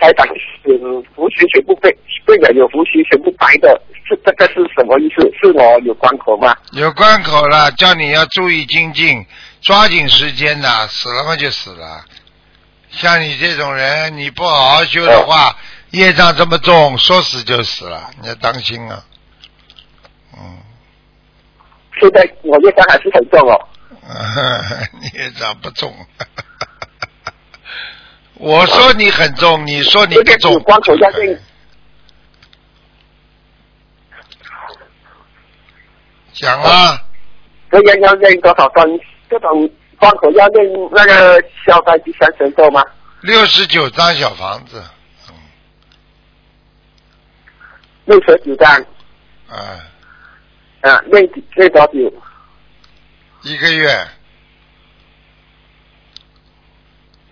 [0.00, 0.24] 才讲
[0.64, 1.90] 嗯胡须全部被
[2.24, 5.28] 被人有胡须全部白的，是这个是什么意思？
[5.40, 6.56] 是我有关口吗？
[6.72, 9.26] 有关口了，叫你要注意精进，
[9.62, 12.04] 抓紧时间呐，死了嘛就死了。
[12.88, 15.56] 像你这种人，你不好好修的话，
[15.96, 19.02] 业障这么重，说死就死了，你要当心啊。
[20.36, 20.58] 嗯，
[21.98, 23.68] 现在我业障还是很重哦。
[25.14, 25.94] 业障不重。
[28.34, 30.52] 我说你很重，你说你不重。
[30.52, 31.40] 有关口要练，
[36.34, 37.02] 讲啊，
[37.70, 38.86] 这样要练多少张？
[39.30, 42.84] 这种光口要练那个消灾吉祥神咒吗？
[43.22, 44.84] 六十九张小房子，
[48.06, 48.68] 六十九张，
[49.48, 49.84] 啊，
[50.80, 52.12] 啊，练练多久？
[53.42, 54.08] 一个月，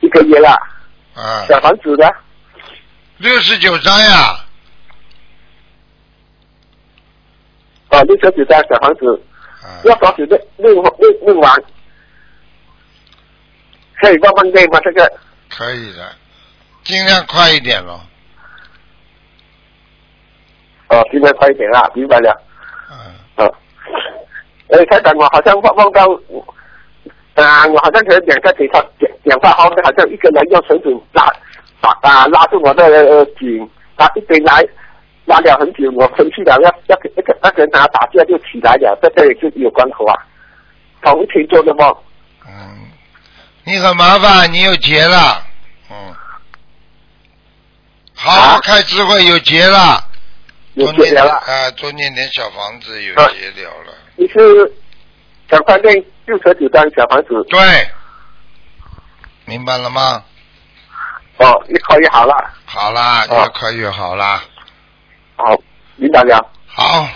[0.00, 0.50] 一个月了。
[1.14, 2.12] 啊，小房子的
[3.18, 4.44] 六十九张呀，
[7.90, 9.22] 啊，六十九张小房子，
[9.62, 11.64] 啊，要多久练练练练完？
[14.00, 14.80] 可以慢慢练吗？
[14.80, 15.08] 这个
[15.48, 16.12] 可以的，
[16.82, 18.04] 尽量快一点咯。
[20.88, 22.34] 哦，尽量快一点啊，明白了。
[22.90, 22.96] 嗯，
[23.36, 23.54] 哦，
[24.70, 26.02] 哎，台长，我好像忘忘到，
[27.34, 31.26] 啊，我好像可能两个给他两两大号，好像一个人用绳子拉
[31.80, 34.62] 把啊拉住我的呃颈，他一直来
[35.24, 40.14] 拉了很久，我生气了，要要给那个那个人拿打架就起来了，在这里就是有关口啊。
[41.02, 41.94] 同一天做的梦，
[42.46, 42.88] 嗯，
[43.64, 45.42] 你很麻烦，你有劫了，
[45.90, 46.14] 嗯，
[48.14, 50.02] 好好啊开智慧，有劫了，
[50.74, 51.32] 有多念解了了。
[51.34, 54.72] 啊，多念点小房子，有啊劫了了，你是
[55.48, 57.58] 赶快练六十九张小房子，对，
[59.44, 60.22] 明白了吗？
[61.38, 62.34] 哦，越快越好了。
[62.64, 64.42] 好啦，啊越快越好啦，
[65.36, 65.56] 好，
[65.96, 66.44] 明白了。
[66.66, 67.06] 好，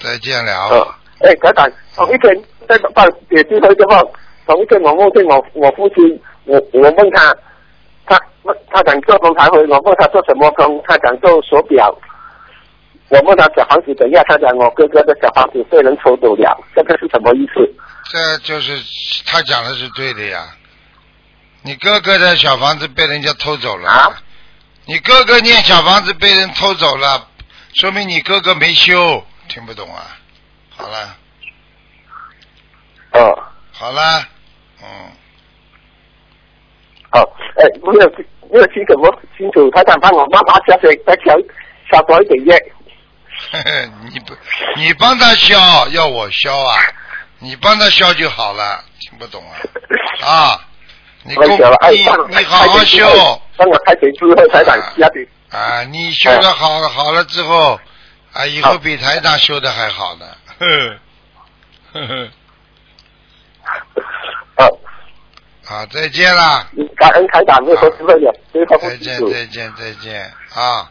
[0.00, 0.52] 再见了。
[0.68, 4.10] 哦，哎，等等，同一天在办也最后一个梦，
[4.46, 7.34] 同一天我梦见我我父亲，我我问他，
[8.06, 8.18] 他
[8.70, 11.94] 他想做工才会，我问他做什么工，他想做手表。
[13.12, 17.60] 我问他小房子怎样，他讲我哥哥的小房子被人偷走了，这个是什么意思？
[18.10, 18.72] 这就是
[19.26, 20.48] 他讲的是对的呀。
[21.60, 24.10] 你哥哥的小房子被人家偷走了，啊
[24.86, 27.28] 你哥哥念小房子被人偷走了，
[27.74, 30.16] 说明你哥哥没修，听不懂啊？
[30.74, 31.16] 好了，
[33.12, 34.26] 哦，好了，
[34.82, 34.88] 嗯，
[37.12, 37.20] 哦，
[37.56, 38.12] 哎，没有
[38.50, 41.36] 没有清楚，我清楚，他想帮我妈妈加水，再调
[41.92, 42.56] 少多一点药。
[44.10, 44.34] 你不，
[44.76, 46.76] 你帮他消，要我消啊？
[47.38, 49.56] 你帮他消就好了，听不懂啊？
[50.26, 50.60] 啊，
[51.24, 51.62] 你你你
[52.44, 55.26] 好好开修帮我开钱之后，台长加点。
[55.50, 55.84] 啊！
[55.84, 57.78] 你修的好好了之后，
[58.32, 60.26] 啊，以后比台长修的还好呢。
[61.92, 62.30] 呵呵
[65.64, 66.66] 好，再见啦！
[66.96, 70.90] 感恩台长，没有说智慧的，最后不再见，再见，再见啊！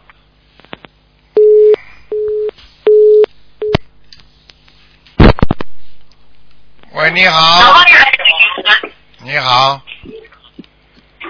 [6.94, 7.74] 喂，你好，
[9.24, 9.82] 你好，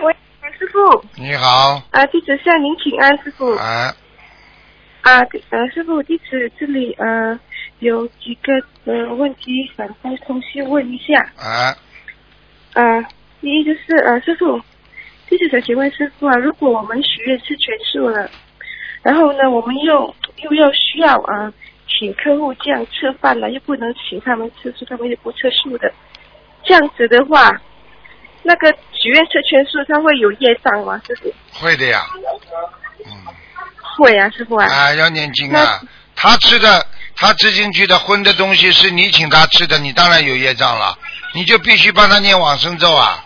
[0.02, 0.16] 喂，
[0.58, 3.52] 师傅，你好，啊，弟子向您请安，师傅。
[3.52, 3.96] 啊，
[5.02, 5.20] 啊，
[5.52, 7.40] 呃，师傅，弟子这里呃
[7.78, 8.52] 有几个
[8.86, 11.32] 呃问题想再重新问一下。
[11.38, 11.78] 啊，
[12.74, 13.04] 啊，
[13.40, 14.60] 第一就是呃，师傅，
[15.30, 18.28] 弟子想请问师傅啊，如果我们许愿是全数了，
[19.04, 21.54] 然后呢，我们又又要需要啊
[22.02, 25.94] 请客户这样吃饭了，又不能请他们吃素，他们又不吃素的，
[26.64, 27.52] 这样子的话，
[28.42, 31.00] 那个许愿吃全素，它会有业障吗？
[31.06, 31.32] 师傅？
[31.54, 32.02] 会的呀，
[33.06, 33.14] 嗯，
[34.00, 34.66] 会啊，师傅啊。
[34.68, 35.80] 啊，要念经啊。
[36.16, 36.84] 他吃的，
[37.16, 40.98] 他吃进去的荤的东西是你请他吃的，你当然有业障了，
[41.36, 43.24] 你就必须帮他念往生咒啊。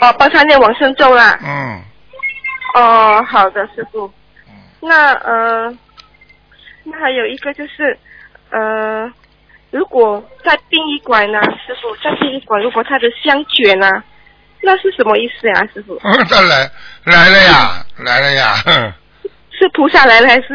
[0.00, 1.36] 哦，帮他念往生咒啦。
[1.42, 1.82] 嗯，
[2.76, 4.08] 哦，好的，师傅。
[4.80, 5.76] 那呃，
[6.84, 7.96] 那还有一个就是
[8.50, 9.10] 呃，
[9.70, 13.88] 如果在殡仪馆呢，师傅在殡仪馆，如果他的香卷呢，
[14.62, 15.98] 那是什么意思呀，师傅？
[16.28, 16.70] 他来
[17.04, 18.92] 来了呀，来了呀，哼
[19.50, 20.48] 是菩萨来了还是？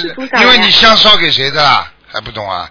[0.00, 1.90] 是菩萨因为你香烧给谁的啦？
[2.06, 2.70] 还不懂啊？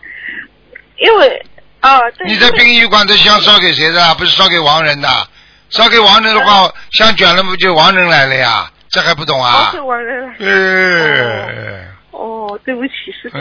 [0.97, 1.45] 因为
[1.81, 2.27] 哦，对。
[2.27, 4.15] 你在殡仪馆的香烧给谁的？
[4.15, 5.09] 不是烧给亡人的。
[5.69, 8.71] 烧给亡人的话，香卷了不就亡人来了呀？
[8.89, 9.71] 这还不懂啊？
[9.71, 10.33] 是亡人了。
[10.39, 11.85] 呃。
[11.85, 11.94] 哦，
[12.65, 13.37] 对不起，师傅。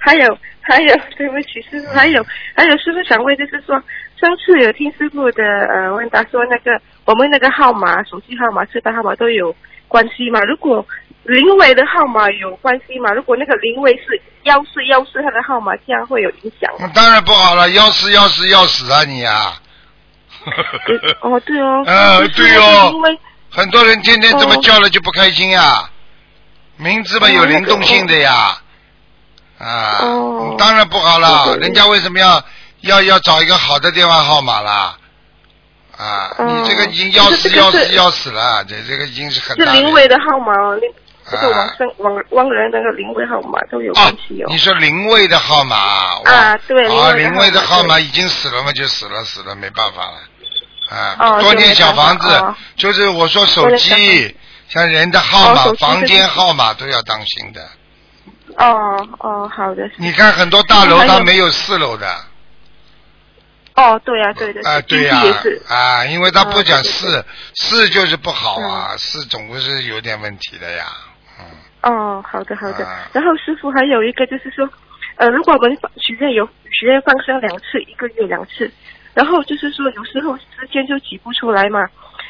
[0.00, 1.88] 还有还有，对不起，师傅。
[1.94, 2.24] 还有
[2.56, 3.80] 还有，师傅想问，就是说，
[4.20, 9.54] 上次有听师傅的呃问答说，那个我们那个号码、手机号码、车牌号码都有
[9.86, 10.40] 关系嘛？
[10.40, 10.84] 如果
[11.22, 13.12] 灵位的号码有关系嘛？
[13.12, 16.90] 如果那个灵位是幺四幺四，他的号码这样会有影响吗？
[16.94, 19.54] 当然不好了，幺四幺四要死啊你啊！
[21.22, 21.82] 哦，对哦。
[21.88, 22.90] 呃，对哦。
[22.92, 23.18] 因为
[23.50, 25.88] 很多人天天这么叫了就不开心呀。
[26.76, 28.58] 名字嘛有灵动性的呀。
[29.64, 29.98] 啊。
[30.02, 30.54] 哦。
[30.58, 32.42] 当然不好了，人家为什么要
[32.82, 34.96] 要要找一个好的电话号码啦？
[35.96, 39.56] 啊，你这个已经要死要死要死了，这这个已经是很。
[39.56, 40.78] 是灵位的号码哦。
[41.30, 44.46] 这个王生王王人那个灵位号码都有关系哦。
[44.50, 45.76] 你说灵位的号码
[46.24, 46.58] 啊？
[46.68, 46.84] 对。
[46.98, 51.16] 啊，灵位的号码已经死了嘛，就死了，死了，没办法了。
[51.16, 52.44] 啊，多建小房子，
[52.76, 54.36] 就是我说手机，
[54.68, 57.66] 像人的号码、房间号码都要当心的。
[58.56, 59.90] 哦哦，好的。
[59.96, 62.06] 你看很多大楼它没有四楼的。
[63.76, 64.60] 哦，对呀，对的。
[64.68, 65.20] 啊，对呀，
[65.68, 70.84] 啊，因为他不讲四，四就是不好啊，四总归是有点问题的呀。
[71.82, 72.86] 哦，好的好的。
[73.12, 74.68] 然后师傅还有一个就是说，
[75.16, 78.70] 呃，如果我们许愿有许愿放生两次，一个月两次，
[79.12, 81.84] 然后就是说有时候时间就挤不出来嘛。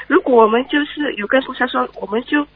[0.07, 2.47] 如果我们就是有跟菩萨说，我们就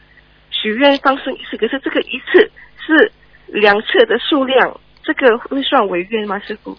[0.51, 2.51] 许愿放生一次，可是这个一次
[2.85, 3.13] 是
[3.49, 6.77] 两次的数量，这个会算违约吗，师傅？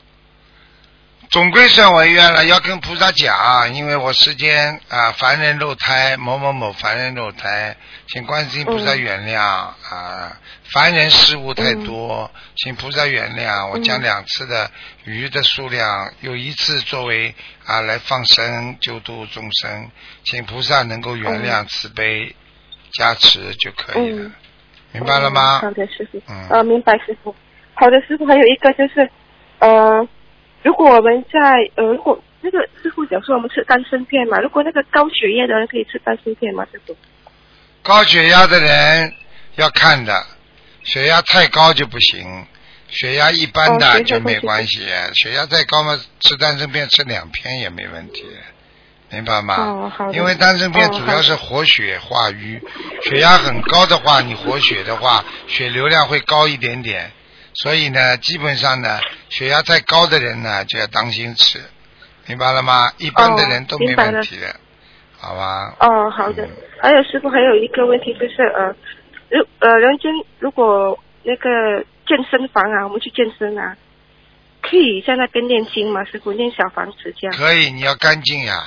[1.30, 7.78] 总归算违约了，要跟菩萨讲，因为我世间啊凡人肉胎某某某凡人肉胎，
[8.08, 10.36] 请观世音菩萨原谅啊，
[10.74, 13.70] 凡人事物太多，请菩萨原谅。
[13.70, 14.72] 我将两次的
[15.04, 19.92] 鱼的数量，有一次作为啊来放生救度众生，
[20.24, 22.36] 请菩萨能够原谅慈悲
[22.94, 24.32] 加持就可以了，
[24.92, 25.60] 明白了吗？
[25.60, 26.22] 好的，师傅。
[26.30, 26.50] 嗯。
[26.50, 27.36] 啊，明白，师傅。
[27.74, 29.10] 好的，师傅，还有一个就是，
[29.60, 30.08] 呃。
[30.62, 31.40] 如果我们在
[31.76, 36.68] 呃，如果那个师傅讲说我们吃丹参片嘛，如果那个高血压的人可以吃丹参片吗？
[36.70, 36.94] 师傅？
[37.82, 39.14] 高血压的人
[39.56, 40.22] 要看的，
[40.84, 42.46] 血压太高就不行，
[42.90, 44.86] 血压一般的就没关系。
[45.14, 48.26] 血压再高嘛，吃丹参片吃两片也没问题，
[49.12, 49.56] 明白吗？
[49.58, 52.62] 哦，好因为丹参片主要是活血化瘀，
[53.04, 57.12] 血压很高的话，你活血的话，血流量会高一点点。
[57.54, 61.60] 所以呢，基本上呢，血压太高的人呢，就要当心吃，
[62.28, 62.92] 明白了吗？
[62.98, 64.56] 一般的人都没问题的，
[65.18, 65.76] 好吧？
[65.80, 66.48] 哦，好的。
[66.82, 68.74] 还有师傅，还有一个问题就是呃，
[69.30, 73.76] 如呃，人间如果那个健身房啊，我们去健身啊，
[74.62, 76.06] 可以在那边练经吗？
[76.06, 77.36] 师傅，练小房子这样？
[77.36, 78.64] 可以，你要干净呀。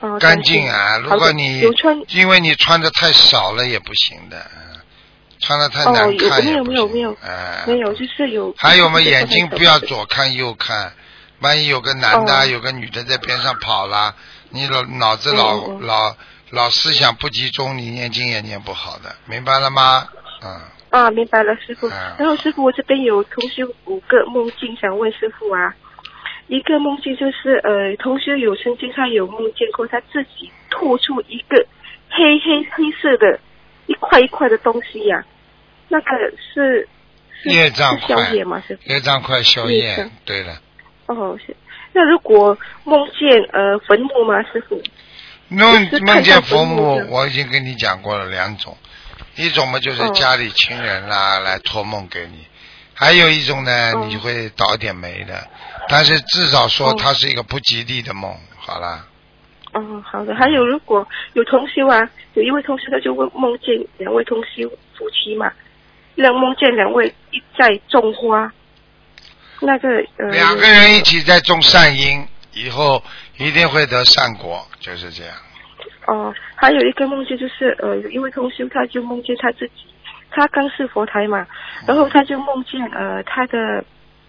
[0.00, 0.98] 哦，干净啊！
[0.98, 1.62] 如果你
[2.08, 4.36] 因为你穿的太少了也不行的。
[5.40, 8.52] 穿的太难看没有没有没有，哎，没有就是有。
[8.58, 10.92] 还有嘛，眼睛不要左看右看，
[11.38, 14.16] 万一有个男的有个女的在边上跑了，
[14.50, 16.16] 你老脑子老老
[16.50, 20.08] 老思想不集中，你念经也念不好的，明白了吗？
[20.42, 20.60] 嗯。
[20.90, 21.88] 啊，明白了，师傅。
[22.18, 25.72] 然后师傅，我这边有同学五个梦境想问师傅啊，
[26.48, 31.64] 一个梦境就是呃，同学有曾经他有梦见过他自己吐出一个
[32.10, 33.40] 黑黑黑色的。
[33.90, 35.24] 一块一块的东西呀，
[35.88, 36.06] 那个
[36.52, 36.86] 是
[37.46, 38.62] 业障消业吗？
[38.68, 40.60] 是业障块消业，对了。
[41.06, 41.56] 哦，是。
[41.94, 44.78] 那如果梦见呃坟墓吗，师傅？
[45.48, 48.76] 梦梦见坟墓，我已经跟你讲过了两种，
[49.36, 52.46] 一种嘛就是家里亲人啦来托梦给你，
[52.98, 55.46] 还有一种呢你会倒点霉的，
[55.88, 59.06] 但是至少说它是一个不吉利的梦，好了。
[59.74, 60.34] 嗯，好的。
[60.34, 65.52] 还有，如果有同修啊，有一位同修他就问梦见两位同修夫妻嘛，
[66.16, 68.52] 两梦见两位一在种花，
[69.60, 73.00] 那个呃，两个人一起在种善因，以后
[73.36, 75.34] 一定会得善果，就是这样。
[76.06, 79.84] 哦，还有一个梦见就是呃，有一位同修他就梦见他自己，
[80.30, 81.46] 他刚是佛台嘛，
[81.86, 83.84] 然后他就梦见呃他的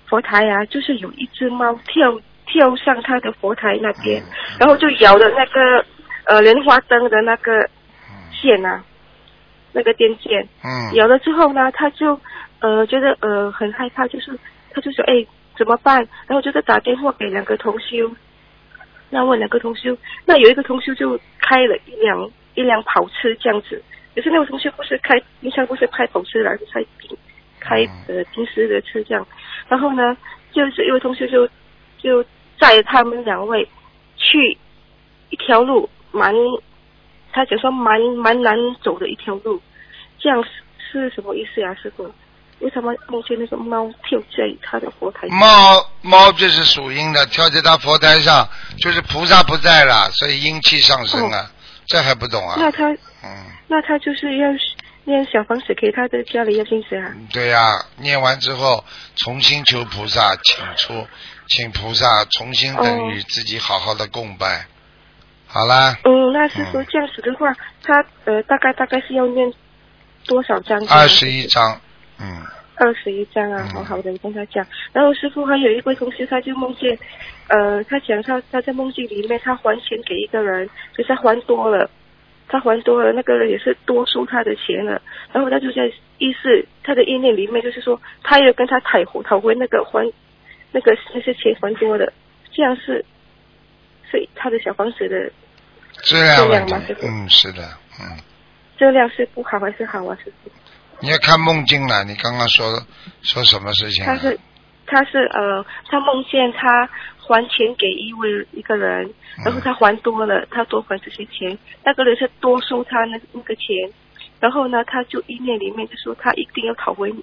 [0.08, 2.20] 佛台啊，就是有一只猫跳。
[2.52, 4.20] 跳上他的佛台那边，
[4.60, 5.86] 然后就咬了那个
[6.26, 7.70] 呃莲花灯的那个
[8.32, 8.84] 线啊，
[9.72, 10.50] 那个电线，
[10.96, 12.20] 咬了之后呢，他就
[12.60, 14.36] 呃觉得呃很害怕，就是
[14.72, 15.24] 他就说哎
[15.56, 15.98] 怎么办？
[16.26, 18.12] 然后就在打电话给两个同修，
[19.12, 19.96] 那问两个同修，
[20.26, 23.80] 那有一个同修就开了一辆一辆跑车这样子，
[24.20, 27.18] 可是那位同学不是开，平常不是开跑车，而是开平
[27.60, 29.26] 开呃平时的车这样，
[29.68, 30.18] 然后呢
[30.52, 31.48] 就是一位同学就。
[32.02, 32.24] 就
[32.58, 33.68] 载他们两位
[34.16, 34.58] 去
[35.32, 36.34] 一条路蛮，
[37.34, 39.62] 他讲说蛮蛮难走的一条路，
[40.18, 40.50] 这样是
[41.10, 42.10] 是什么意思呀、师傅？
[42.60, 45.38] 为什么梦见那个猫跳在他的佛台上？
[45.38, 48.48] 猫猫就是属阴的，跳在他佛台上，
[48.78, 51.52] 就是菩萨不在了，所以阴气上升啊，
[51.90, 52.56] 这还不懂啊？
[52.60, 52.88] 那他
[53.24, 54.48] 嗯，那他就是要
[55.06, 57.12] 念小房子给他的家里要金子啊？
[57.34, 58.86] 对呀、念完之后
[59.16, 61.08] 重新求菩萨，请出，
[61.48, 64.68] 请菩萨重新等于自己好好的供拜，
[65.48, 67.52] 好啦，嗯，那师傅嗯这样子的话，
[67.84, 69.52] 他呃大概大概是要念
[70.26, 70.80] 多少章？
[70.88, 71.82] 二十一章，
[72.20, 72.46] 嗯，
[72.80, 74.66] 二十一章啊，嗯好好的，我跟他讲。
[74.94, 76.98] 然后师傅还有一位同学，他就梦见，
[77.50, 80.66] 呃，他讲他他在梦境里面，他还钱给一个人，
[80.96, 81.90] 可是他还多了，
[82.48, 85.02] 他还多了，那个人也是多收他的钱了。
[85.34, 90.10] 然后他就在意识他的意念里面，就是说他要跟他讨回讨回那个还
[90.72, 92.14] 那个那些钱还多的，
[92.52, 93.04] 这样是
[94.10, 95.30] 是他的小房子的
[96.04, 97.62] 质量吗嗯，是的，
[98.00, 98.18] 嗯，
[98.78, 100.18] 质量是不好还是好啊？
[100.24, 100.50] 师傅？
[101.02, 102.84] 你要看梦境了，你刚刚说
[103.22, 104.08] 说什么事情、啊？
[104.08, 104.40] 他是
[104.86, 109.14] 他是呃，他梦见他还钱给一位一个人，
[109.46, 113.76] 然后他还多了，他多还这些钱，那个人是多收他那那个钱，
[114.40, 117.14] 然后呢，他就意念里面就说他一定要讨回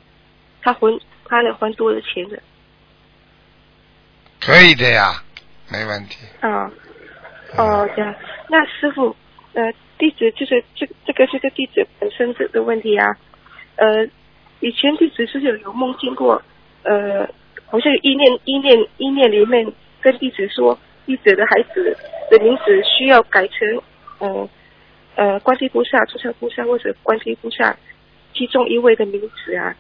[0.62, 2.40] 他还他的还多的钱的
[4.40, 5.22] 可以的呀，
[5.70, 6.18] 没问题。
[6.40, 6.70] 啊
[7.56, 8.14] 哦这样，
[8.48, 9.14] 那师傅
[9.54, 13.16] 呃弟子就是这这个这个弟子本身这个问题啊，
[13.76, 14.06] 呃
[14.60, 16.42] 以前弟子是有有梦见过
[16.82, 17.28] 呃
[17.66, 21.96] 好像有意念意念意念里面跟弟子说，弟子的孩子
[22.30, 23.82] 的名字需要改成
[24.18, 24.48] 呃
[25.16, 27.76] 呃观世菩萨、诸佛菩萨或者观世菩萨
[28.34, 29.76] 其中一位的名字啊。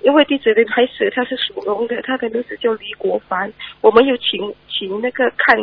[0.00, 5.58] 因为弟子的孩子他是属龙的，他的名字叫李国凡，我们有请请那个看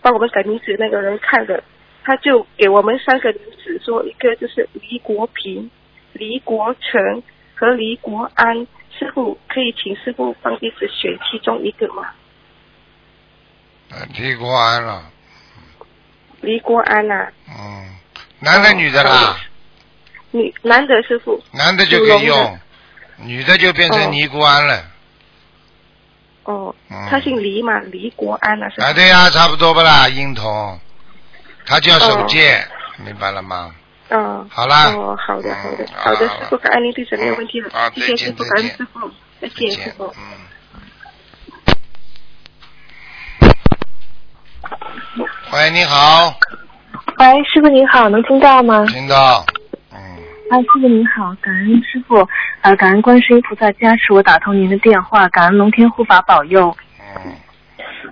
[0.00, 1.62] 帮我们改名字那个人看了，
[2.02, 5.70] 他就给我们三个名字，说一个就是李国平、
[6.12, 7.22] 黎国成
[7.54, 8.66] 和黎国安。
[8.98, 12.10] 师傅可以请师傅帮弟子选其中一个吗？
[13.90, 15.02] 呃，提过安了，
[16.42, 17.88] 黎国安呐、嗯，
[18.38, 19.36] 男的女的啦？
[20.30, 21.42] 女男的师傅。
[21.52, 22.58] 男的就可以用，
[23.16, 24.84] 女的就变哦成尼姑庵了。
[26.44, 28.66] 哦，嗯他姓黎嘛，黎国安呐。
[28.76, 30.78] 啊，对呀、差不多不啦，婴童，
[31.66, 33.74] 他叫守戒，哦明白了吗？
[34.12, 34.46] 哦。
[34.50, 39.08] 好啦哦，好的，好的嗯，好的，师傅，感恩您对诊没有问题了啊，谢谢师傅，感恩师傅，
[39.40, 40.04] 再再见，师，傅。
[40.06, 40.12] 嗯。
[45.52, 46.34] 喂，你好，
[47.18, 48.86] 喂，师傅您好，能听到吗？
[48.86, 49.44] 听到，
[49.92, 49.98] 嗯，
[50.50, 52.26] 啊，师傅您好，感恩师傅，
[52.62, 56.74] 呃，感恩观世音菩萨加持我打通您的电话，感恩龙天护法保佑。
[57.16, 57.32] 嗯，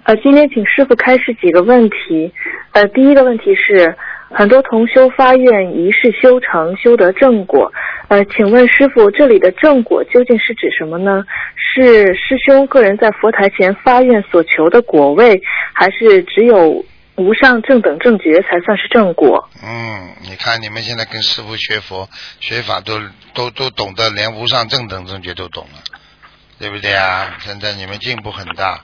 [0.04, 2.30] 呃，今天请师傅开示几个问题。
[2.72, 3.96] 呃，第一个问题是，
[4.32, 7.72] 很多同修发愿一世修成，修得正果。
[8.08, 11.24] 呃，请问师傅，这里的正果究竟是指什么呢？
[11.54, 15.40] 是师兄个人在佛台前发愿所求的果位，
[15.72, 16.84] 还是只有
[17.16, 19.48] 无上正等正觉才算是正果？
[19.62, 22.08] 嗯，你看你们现在跟师傅学佛
[22.40, 22.98] 学法都
[23.34, 25.78] 都都懂得，连无上正等正觉都懂了，
[26.58, 27.36] 对不对啊？
[27.40, 28.80] 现在你们进步很大，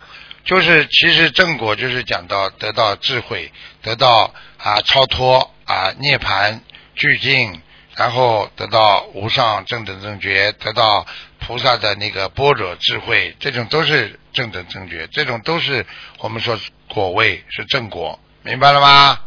[0.47, 6.61] 就是其实正果就是讲到得到智慧，得到啊超脱啊涅槃
[6.95, 7.61] 俱净，
[7.97, 11.05] 然后得到无上正等正觉，得到
[11.41, 15.85] 菩萨的那个般若智慧，这种都是正等正觉，这种都是
[16.21, 16.57] 我们说
[16.89, 19.19] 果位是正果，明白了吗？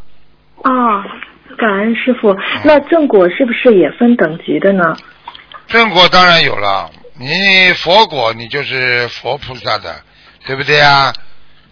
[0.63, 1.03] 啊，
[1.57, 2.33] 感恩师傅。
[2.63, 4.95] 那正果是不是也分等级的呢？
[5.67, 6.89] 正果当然有了，
[7.19, 10.01] 你佛果你就是佛菩萨的，
[10.49, 11.13] 对不对啊？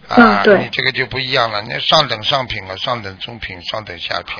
[0.06, 4.36] 啊，嗯你这个就不一样了，你上等上品了，上等中品，上等下品，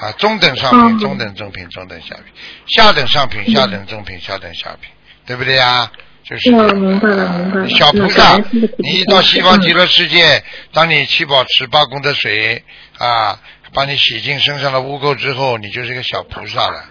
[0.00, 2.24] 啊，中等上品，嗯中等中品，中等下品，
[2.66, 4.90] 下等上品，下等中品，下等下品，
[5.26, 5.92] 对不对呀？
[6.24, 7.68] 就是嗯明白了明白了。
[7.68, 8.38] 小菩萨
[8.78, 10.42] 你一到西方极乐世界，
[10.72, 12.64] 当你七宝池八功德水
[12.96, 13.38] 啊，
[13.74, 16.84] 把你洗净身上的污垢之后，你就是一个小菩萨了，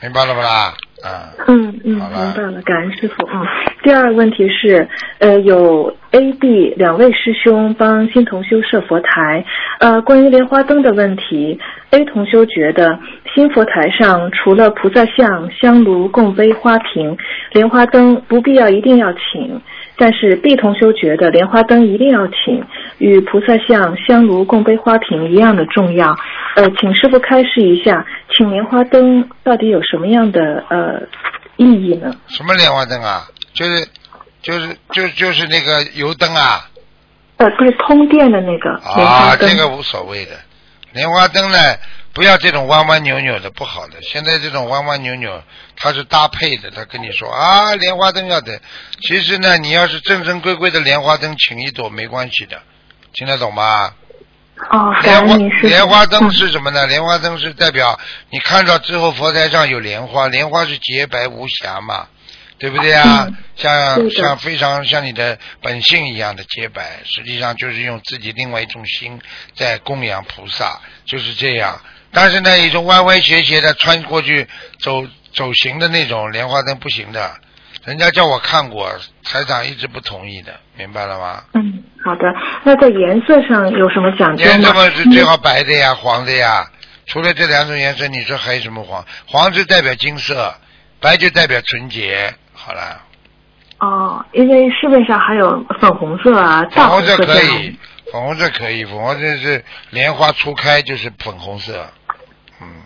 [0.00, 0.74] 明白了不啦？
[1.02, 1.30] 啊。
[1.46, 1.98] 嗯嗯，明
[2.34, 3.26] 白了，感恩师傅。
[3.32, 3.44] 嗯，
[3.82, 4.88] 第二个问题是，
[5.18, 9.44] 呃，有 A、B 两位师兄帮新同修设佛台，
[9.80, 11.58] 呃，关于莲花灯的问题
[11.90, 12.98] ，A 同修觉得
[13.34, 17.16] 新佛台上除了菩萨像、香炉、供杯、花瓶，
[17.52, 19.60] 莲花灯不必要一定要请。
[19.96, 22.64] 但是 B 同修觉得莲花灯一定要请，
[22.98, 26.16] 与菩萨像、香炉、供杯、花瓶一样的重要。
[26.56, 31.02] 呃，请师傅开示一下，请莲花灯到底有什么样的呃
[31.56, 32.12] 意义呢？
[32.28, 33.26] 什么莲花灯啊？
[33.54, 33.86] 就是
[34.40, 36.66] 就是就就是那个油灯啊，
[37.36, 39.48] 呃，不是通电的那个莲啊，花灯。
[39.48, 40.32] 这个无所谓的。
[40.94, 41.58] 莲花灯呢，
[42.14, 43.94] 不要这种弯弯扭扭的，不好的。
[44.02, 45.42] 现在这种弯弯扭扭，
[45.76, 46.70] 它是搭配的。
[46.70, 48.60] 他跟你说啊，莲花灯要的，
[49.00, 52.62] 其实呢，你要是正正规规的莲花灯，请一朵没关系的，
[53.14, 53.94] 听得懂吗？
[54.70, 55.36] 哦，莲花。
[55.62, 56.86] 莲花灯嗯是什么呢？
[56.86, 57.98] 莲花灯是代表
[58.30, 62.06] 你看到之后，佛台上有莲花，莲花是洁白无瑕嘛，
[62.58, 63.24] 对不对啊？
[63.26, 69.20] 嗯像像非常像你的本性一样的洁白，实际上就是用自己另外一种心
[69.54, 71.80] 在供养菩萨，就是这样。
[72.12, 74.46] 但是呢，一种歪歪斜斜的穿过去
[74.78, 77.30] 走走形的那种莲花灯不行的，
[77.84, 78.90] 人家叫我看过，
[79.24, 81.42] 台长一直不同意的，明白了吗？
[81.54, 82.22] 嗯，好的。
[82.64, 84.50] 那在颜色上有什么讲究吗？
[84.50, 86.66] 颜色嘛是最好白的呀，黄的呀。
[87.06, 89.04] 除了这两种颜色，你说还有什么黄？
[89.26, 90.54] 黄是代表金色，
[91.00, 92.32] 白就代表纯洁。
[92.52, 93.02] 好了，
[93.78, 97.42] 哦，因为市面上还有粉红色啊、粉大红色可。
[97.42, 97.76] 以，
[98.12, 101.90] 粉红色可以，粉红色是莲花初开就是粉红色，
[102.62, 102.82] 嗯，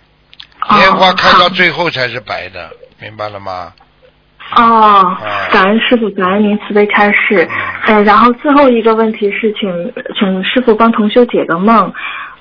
[0.68, 2.70] 哦莲花开到最后才是白的，
[3.00, 3.72] 明白了吗？
[4.54, 7.48] 哦哎，感恩师傅，感恩您慈悲开示。
[7.86, 11.92] 呃，然后最后一个问题是请，请师傅帮同修解个梦。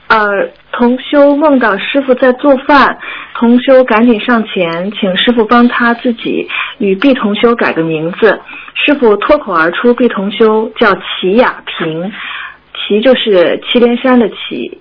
[0.08, 0.28] 呃，
[0.72, 2.96] 同修梦到师傅在做饭，
[3.34, 8.40] 同修赶紧上前，请师傅帮他自己与毕同修改个名字。
[8.76, 12.12] 师傅脱口而出，毕同修叫齐雅平，
[12.76, 14.80] 齐就是祁连山的齐，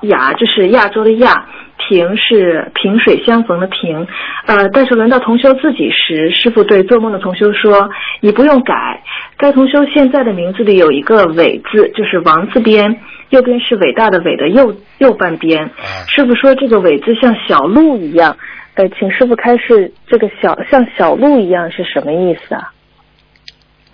[0.00, 1.44] 雅就是亚洲的亚，
[1.88, 4.06] 平是萍水相逢的萍。
[4.46, 7.88] 呃，但是轮到同修自己时，师傅对做梦的同修说
[8.20, 9.02] ：“你不用改，
[9.36, 15.64] 该同修现在的名字里有一个伟字，就是王字边，右边是伟大的伟的右右半边。
[15.64, 18.36] 啊，师傅说这个伟字像小鹿一样，
[18.74, 22.72] 呃，请师傅开示这个小像小鹿一样是什么意思啊？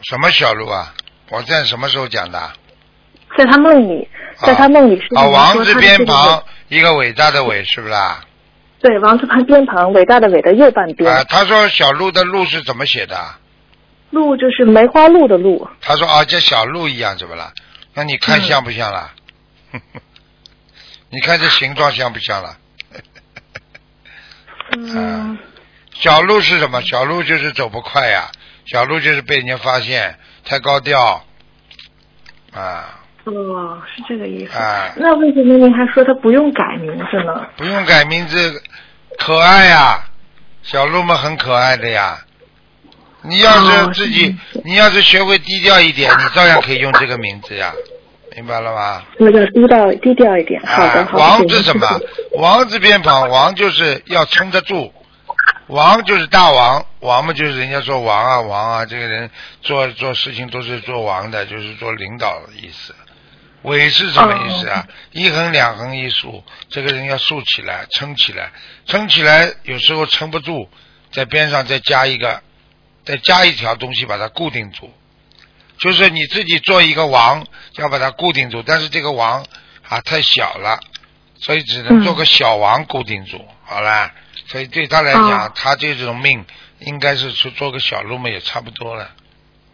[0.02, 0.92] 什么小鹿啊？
[1.30, 2.38] 我在什么时候讲的？
[3.36, 8.24] 在他梦里，在他梦里师傅啊，说王字边旁伟一个伟大的伟，是不是啊？
[8.80, 11.12] 对王字旁边旁伟大的伟的右半边。
[11.12, 13.16] 啊，他说小鹿的鹿是怎么写的？
[14.10, 15.68] 鹿就是梅花鹿的鹿。
[15.82, 17.52] 他说啊，像小鹿一样，怎么了？
[17.92, 19.12] 那你看嗯像不像了？
[21.10, 22.56] 你看这形状像不像了？
[24.78, 25.36] 嗯，
[25.92, 26.80] 小鹿是什么？
[26.82, 28.30] 小鹿就是走不快呀，
[28.66, 31.24] 小鹿就是被人家发现太高调
[32.54, 34.56] 啊，哦，是这个意思。
[34.58, 37.46] 啊那为什么您还说他不用改名字呢？
[37.56, 38.62] 不用改名字，
[39.18, 40.04] 可爱呀，
[40.62, 42.18] 小鹿们很可爱的呀。
[43.22, 47.70] 你要是哦自己，是你要是学会低调一点，你照样可以用这个名字呀，
[48.34, 49.02] 明白了吗？
[49.18, 50.58] 我要低调低调一点。
[50.64, 51.22] 好的，啊，好的。
[51.22, 51.86] 王是什么？
[52.32, 54.90] 王字边旁，王就是要撑得住，
[55.66, 62.94] 王就是大王，王嘛就是人家说王啊王啊，这个人做做事情都是做王的，就是做领导的意思。
[63.62, 64.86] 伟是什么意思啊？
[65.12, 68.52] 一横两横一竖，这个人要竖起来，撑起来，
[68.86, 70.68] 撑起来有时候撑不住，
[71.12, 72.42] 在边上再加一个，
[73.04, 74.92] 再加一条东西把它固定住。
[75.78, 77.46] 就是你自己做一个王，
[77.76, 79.44] 要把它固定住，但是这个王
[79.88, 80.80] 啊太小了，
[81.40, 84.12] 所以只能做个小王固定住，好啦。
[84.46, 86.44] 所以对他来讲，哦他这种命
[86.80, 89.10] 应该是去做个小路嘛，也差不多了，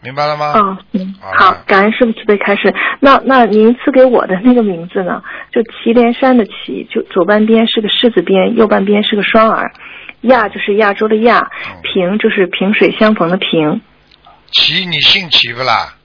[0.06, 0.52] 明白了吗？
[0.52, 2.72] 哦，嗯，好感恩师傅慈悲开始。
[3.00, 5.20] 那那您赐给我的那个名字呢？
[5.50, 9.72] 就祁连山的祁，就左半边是个士字边，右半边是个双耳。
[10.20, 13.80] 亚就是亚洲的亚嗯，萍就是萍水相逢的萍。
[14.52, 15.96] 祁，你姓祁不啦？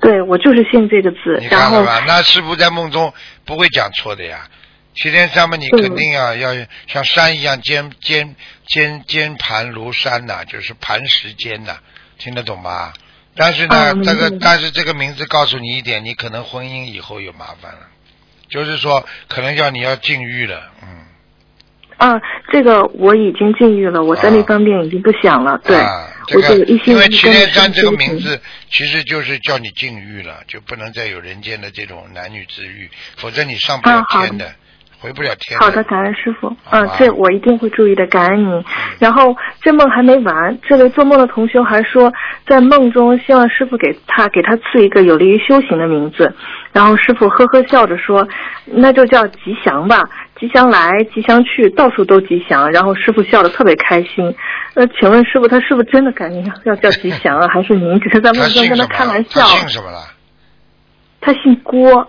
[0.00, 2.04] 对我就是姓这个字你，看了吧？
[2.06, 3.12] 那师傅在梦中
[3.44, 4.46] 不会讲错的呀。
[4.94, 6.54] 祁连山嘛，你嗯肯定要要
[6.86, 8.34] 像山一样坚坚
[8.66, 11.78] 坚坚盘如山呐、就是磐石坚呐、
[12.18, 12.92] 听得懂吧？
[13.36, 17.88] 但是呢，这个但是这个名字告诉你一点，你可能婚姻以后有麻烦了，
[18.48, 20.88] 就是说可能要你要禁欲了，嗯。
[21.96, 22.18] 啊，
[22.50, 25.60] 这个我已经禁欲了，我在那方面已经不想了。
[25.62, 34.50] 对，啊，这我个就一心因为一意跟着祁连山这个名字其实就是叫你禁欲了，就不能再有人间的这种男女之欲，否则你上不了天的，
[35.00, 36.54] 回不了天好的，感恩师傅。
[36.70, 38.64] 嗯这我一定会注意的，感恩您。
[38.98, 42.12] 然后这梦还没完，这位做梦的同学还说，
[42.46, 46.34] 在梦中希望师傅给他给他赐一个有利于修行的名字。
[46.72, 48.28] 然后师傅呵呵笑着说，
[48.66, 50.02] 那就叫吉祥吧，
[50.38, 52.70] 吉祥来，吉祥去，到处都吉祥。
[52.70, 54.34] 然后师傅笑得特别开心。
[54.74, 57.48] 那，请问师傅，他是不是真的改名要叫吉祥啊？
[57.52, 58.78] 还是您只是在梦中跟？
[58.78, 59.46] 他开玩笑他？
[59.46, 59.98] 姓什么了？
[61.20, 62.00] 他姓郭。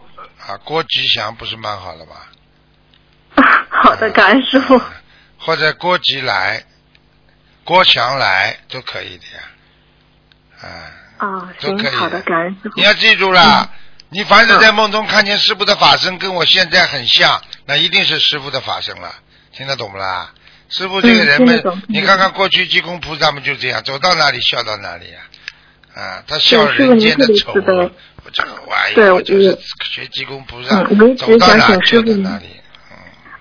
[0.41, 2.05] 啊，郭吉祥不是蛮好的
[3.35, 3.67] 吧？
[3.69, 4.77] 好的，感恩师傅。
[4.77, 4.93] 啊
[5.43, 6.63] 或者郭吉来、
[7.63, 9.41] 郭祥来都可以的呀，
[10.61, 10.67] 啊，
[11.17, 12.83] 啊，都可以，的行好的，感恩师傅你。
[12.83, 13.67] 要记住了，
[14.09, 19.11] 你凡是在梦中看见师傅的法身跟我现在很像，那一定是师傅的法身了，
[19.51, 20.31] 听得懂不啦？
[20.69, 25.19] 师傅这个人们你看看过去济公菩萨们就这样，走到哪里笑到哪里呀、
[25.95, 27.91] 啊，他笑人间的丑恶，
[28.23, 30.83] 我这个玩意对我就是学济公菩萨，
[31.17, 32.45] 走到哪想请师傅就到哪里。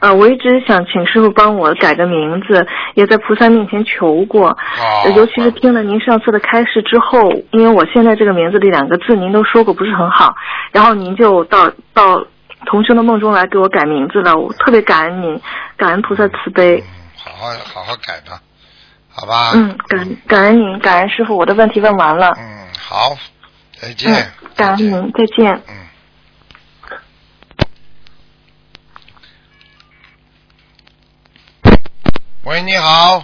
[0.01, 4.49] 啊，我一直想请师傅帮我改个名字，也在菩萨面前求过。
[4.49, 4.57] 哦
[5.15, 10.35] 尤其是听了您上次的开示之后，因为我现在这个名字里两个字您都说过不是很好，
[10.73, 12.25] 然后您就到到
[12.67, 15.41] 同生的梦中来给我改名字了，我特别感恩您，
[15.77, 16.83] 感恩菩萨慈悲。
[17.23, 18.41] 好好好好改吧，
[19.11, 19.53] 好吧？
[19.55, 22.33] 嗯，感感恩您，感恩师傅，我的问题问完了。
[22.39, 23.17] 嗯，好，
[23.79, 24.13] 再见。
[24.13, 24.25] 嗯，
[24.57, 25.55] 感恩您，再见。
[25.69, 25.80] 嗯。
[32.45, 33.23] 喂，你好，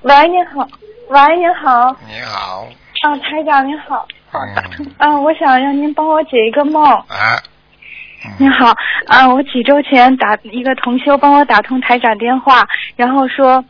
[0.00, 0.66] 喂，你好，
[1.08, 2.66] 喂，你好，你好，
[3.02, 6.82] 啊，台长你好，嗯，啊，我想让您帮我解一个梦。
[6.82, 7.36] 啊，
[8.38, 8.72] 你好，
[9.06, 13.62] 啊，我几周前打一个同修帮我打通台长电话，然后说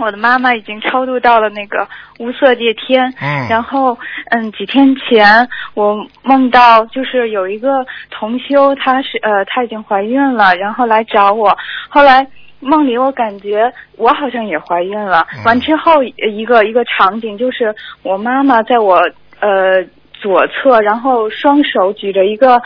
[0.00, 1.88] 我的妈妈已经超度到了那个
[2.18, 3.14] 无色界天。
[3.20, 3.46] 嗯。
[3.48, 3.96] 然后，
[4.30, 11.56] 嗯，几天前我梦到就是有一个同修，她是呃，她已经怀孕了，然后来找我，
[11.88, 12.26] 后来。
[12.60, 18.96] 梦里我感觉我好像也怀孕了，嗯完之后一个一个场景就是我妈妈在我
[19.40, 19.82] 呃
[20.12, 22.60] 左侧，然后双手举着一个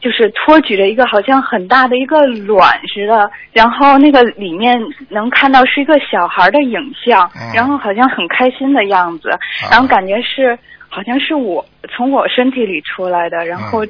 [0.00, 9.30] 就是托举着一个好像很大的一个卵似的，然后那个里面能看到是一个小孩的影像，嗯然后好像很开心的样子，
[9.70, 10.58] 然后感觉是
[10.88, 11.64] 好像是我
[11.94, 13.86] 从我身体里出来的，然后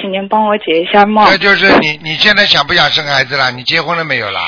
[0.00, 1.24] 请您帮我解一下梦。
[1.26, 3.52] 这就是你，你现在想不想生孩子了？
[3.52, 4.40] 你结婚了没有啦？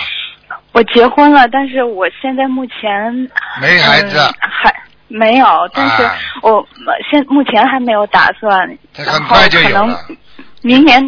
[0.73, 4.19] 我结婚了，但是我现在目前没孩子。
[4.19, 4.75] 嗯还
[5.09, 6.17] 没有，但是啊。
[6.41, 10.07] 我呃现目前还没有打算，很快就可能有了，
[10.63, 10.99] 明年，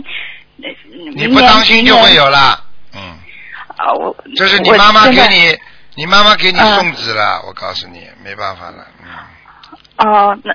[0.63, 0.69] 呃
[1.15, 2.63] 你不当心就会有了。
[2.95, 3.01] 嗯，
[3.79, 5.59] 啊，我这是你妈妈给你，
[5.95, 6.75] 你妈妈给你嗯。
[6.75, 8.87] 送子了，我告诉你，没办法了。
[9.03, 10.53] 嗯，哦，那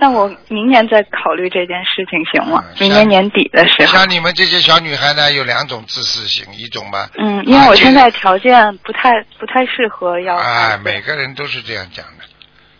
[0.00, 2.64] 那我明年再考虑这件事情行吗？
[2.66, 3.92] 嗯明年年底的时候。
[3.92, 12.24] 像你们这些小女孩呢，有两种自私性，一种嘛，嗯，因为我现在条件不太不太适合要孩哎，每个人都是这样讲的，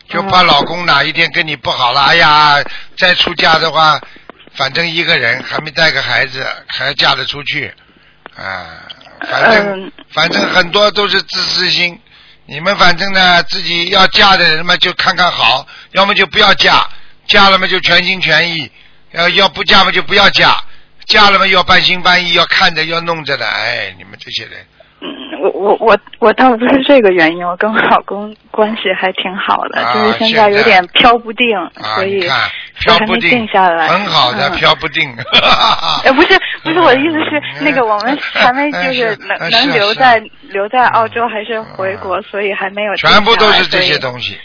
[0.09, 2.57] 就怕老公哪一天跟你不好了，哎呀，
[2.97, 4.01] 再出嫁的话，
[4.55, 7.71] 反正一个人还没带个孩子，还要嫁得出去，
[8.35, 8.89] 啊，
[9.29, 12.01] 反正、嗯反正很多都是自私心。
[12.47, 16.85] 你们反正呢，自己要嫁的人嘛，就看看好，要么就不要嫁，
[17.31, 18.69] 嫁了嘛就全心全意，
[19.13, 20.57] 要要不嫁嘛就不要嫁，
[21.07, 24.53] 嫁了嘛要半心半意，要看着要弄着的，哎，你们这些人。
[25.03, 25.09] 嗯，
[25.43, 32.21] 我我我我倒不是这个原因，我跟我老公关系还挺好的，啊就是现现在在有点飘不定，啊，所以
[32.81, 33.89] 飘不定，定下来。
[33.89, 35.09] 很好的嗯飘不定。
[36.05, 36.29] 呃，不是
[36.63, 44.39] 不是，我的意思是，那个我们还没 哎就是能是能留在留在澳洲还是回国，所以还没有全部都是这些东西，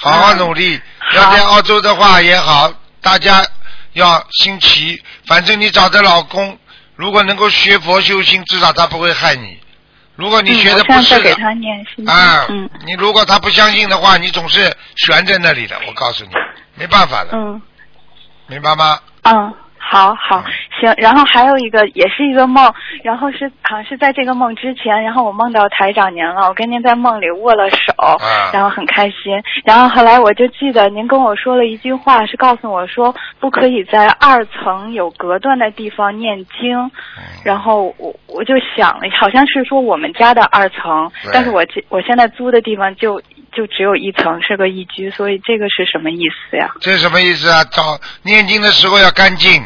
[0.00, 0.80] 好好努力。
[0.98, 3.44] 好要在澳洲的话也好，大家
[3.92, 5.02] 要心齐。
[5.26, 6.58] 反正你找的老公，
[6.96, 9.58] 如果能够学佛修心，至少他不会害你。
[10.16, 11.34] 如果你嗯学的不是的，
[12.06, 15.78] 啊，嗯你如果他不相信的话，你总是悬在那里的。
[15.86, 16.30] 我告诉你，
[16.74, 17.60] 没办法的，嗯
[18.46, 18.98] 明白吗？
[19.22, 19.54] 嗯，
[19.90, 20.42] 好好
[20.80, 20.94] 行。
[20.96, 22.72] 然后还有一个也是一个梦，
[23.02, 29.42] 然后是好像是在这个梦之前，然后我梦到台长您了，我跟您在梦里握了手，啊然后很开心。
[29.64, 36.78] 然后后来我就记得您跟我说了一句话，是告诉我说不可以在二层有隔断的地方念经。
[36.78, 36.90] 嗯
[37.42, 43.20] 然后我我就想了，好像是说我们家的二层对，但是我这我现在租的地方就
[43.50, 46.70] 就只有一层，是个一居，所以这个是什么意思呀？
[46.80, 47.64] 这是什么意思啊？
[47.72, 49.62] 找念经的时候要干净。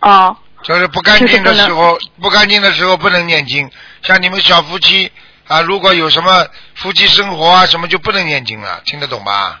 [0.00, 3.70] 哦，就是不干净的时候，不干净的时候不能念经。
[4.02, 5.10] 像你们小夫妻
[5.46, 9.60] 啊，如果有什么夫妻生活啊什么，就不能念经了，听得懂吧？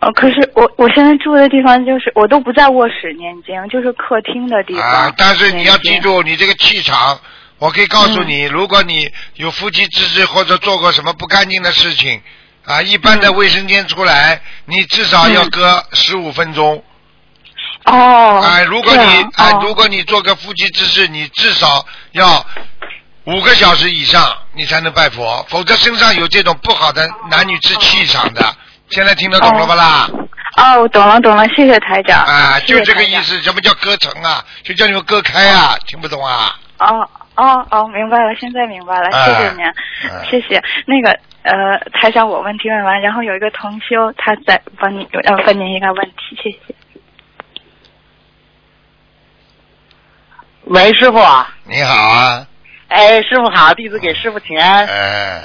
[0.00, 4.82] 呃，可是我我现在住的地方就是我都不在卧室念经，就是客厅的地方。
[4.82, 5.98] 啊，但是你要记。
[5.98, 7.20] 住，你这个气场，
[7.58, 12.22] 我可以告诉嗯你，如果你有夫妻之事或者做过什么不干净的事情，
[12.64, 16.82] 啊，一般的卫生间出来，你至少要嗯隔十五分钟。
[17.84, 18.40] 哦。
[18.42, 22.44] 哎，如果你样哦，啊如果你做个夫妻之事，你至少要
[23.24, 28.42] 五个小时以上，你才能拜佛，否则身上有这种不好的男女之气场的。
[28.90, 30.08] 现在听得懂了吧啦？
[30.56, 32.24] 哦，我懂了懂了，谢谢台长。
[32.24, 33.14] 啊，就这个意。
[33.22, 33.40] 思。
[33.40, 34.44] 什么叫割成啊？
[34.64, 36.58] 就叫你们割开啊，听不懂啊？
[36.78, 40.62] 哦哦哦，明白了，现在明白了，哎谢谢您，哎谢谢。
[40.86, 46.74] 那个呃，台长，我问题问完，然后有一个同修，他在帮你要问您一个问题，谢谢。
[50.70, 51.18] 喂，师傅。
[51.64, 52.46] 你好啊。
[52.86, 54.86] 哎，师傅好，弟子给师傅请安。
[54.86, 55.42] 哎。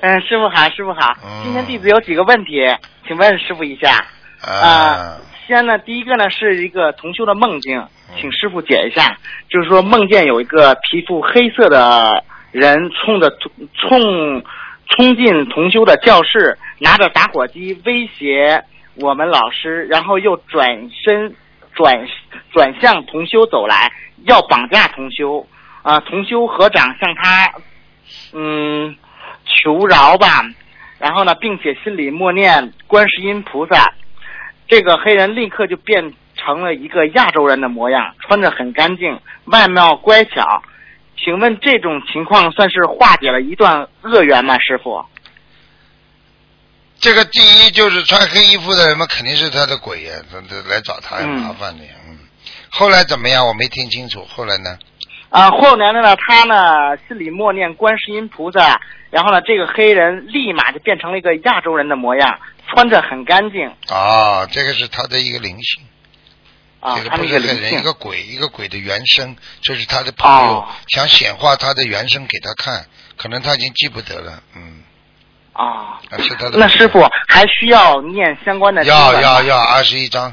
[0.00, 1.12] 嗯，师傅好，师傅好。
[1.24, 2.58] 嗯今天弟子有几个问题，
[3.06, 4.04] 请问师傅一下。
[4.42, 5.18] 啊。
[5.46, 7.86] 先呢，第一个呢是一个同修的梦境，
[8.20, 9.16] 请师傅解一下。
[9.48, 14.42] 就是说梦见有一个皮肤黑色的人冲着冲
[14.88, 18.64] 冲进同修的教室，拿着打火机威胁
[18.96, 21.36] 我们老师，然后又转身
[21.72, 22.04] 转
[22.52, 23.92] 转向同修走来，
[24.24, 25.46] 要绑架同修。
[25.82, 27.52] 啊、同修合掌向他
[28.32, 28.96] 嗯
[29.44, 30.42] 求饶吧，
[30.98, 33.94] 然后呢，并且心里默念观世音菩萨。
[34.66, 40.60] 这个黑人立刻就变成了一个亚洲人的模样，穿着很干净，外貌乖巧。
[41.16, 45.06] 请问这种情况算是化解了一段恶缘吗，师傅？
[46.98, 51.92] 这个第一就是穿黑衣服的人嘛，肯定是他的鬼呀，他他来找他麻烦的呀。
[52.08, 52.18] 嗯。
[52.78, 53.46] 后来怎么样？
[53.46, 54.22] 我没听清楚。
[54.26, 54.78] 后来呢？
[55.30, 58.78] 啊，后来呢，他呢心里默念观世音菩萨，
[59.10, 63.66] 然后呢，这个黑人立马就变成了一个亚洲人的模样，穿着很干净。
[63.88, 65.84] 啊，这个是他的一个灵性。
[66.80, 74.82] 啊，这个他不是黑人，一个鬼，一个鬼的原声，这是他的朋友、哦想显化他的原声给他看，可能他已经记不得了，嗯，
[75.54, 75.64] 啊。
[75.64, 76.58] 啊是他的。
[76.58, 80.32] 那师傅还需要念相关的要要要二十一章，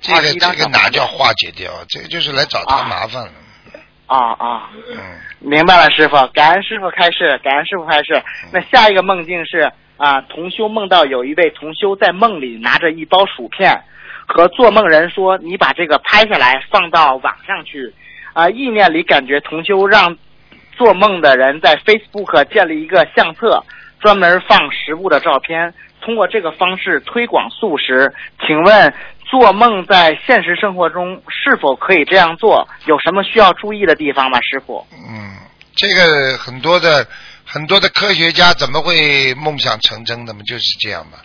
[0.00, 1.72] 这个这个哪叫化解掉？
[1.88, 3.32] 这个就是来找他麻烦了。
[4.06, 4.96] 啊啊，嗯，
[5.38, 8.14] 明白了，师傅，感恩师傅开示，感恩师傅开示。
[8.14, 13.82] 嗯那下一个梦境是啊，同修梦到有一位同修在梦里拿着一包薯片，
[14.26, 17.92] 和做梦人说：“你把这个拍下来放到网上去。”
[18.32, 20.16] 啊，意念里感觉同修让
[20.76, 23.62] 做梦的人在 Facebook 建立一个相册，
[24.00, 28.14] 专门放食物的照片，通过这个方式推广素食。
[28.46, 28.94] 请问
[29.30, 32.66] 做梦在现实生活中是否可以这样做？
[32.86, 34.86] 有什么需要注意的地方吗，师傅？
[34.92, 35.36] 嗯，
[35.76, 37.06] 这个很多的
[37.44, 40.40] 很多的科学家怎么会梦想成真的嘛？
[40.46, 41.18] 就是这样嘛，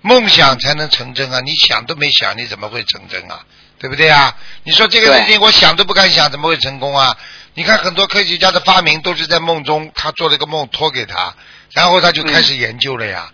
[0.00, 1.40] 梦想才能成真啊！
[1.40, 3.40] 你想都没想，你怎么会成真啊？
[3.78, 4.36] 对不对啊？
[4.64, 7.16] 你说这个事情我想都不敢想，怎么会成功啊？
[7.54, 11.34] 你看很多科学家的发明都是在梦中，他做了个梦托给他，
[11.72, 13.30] 然后他就开始研究了呀。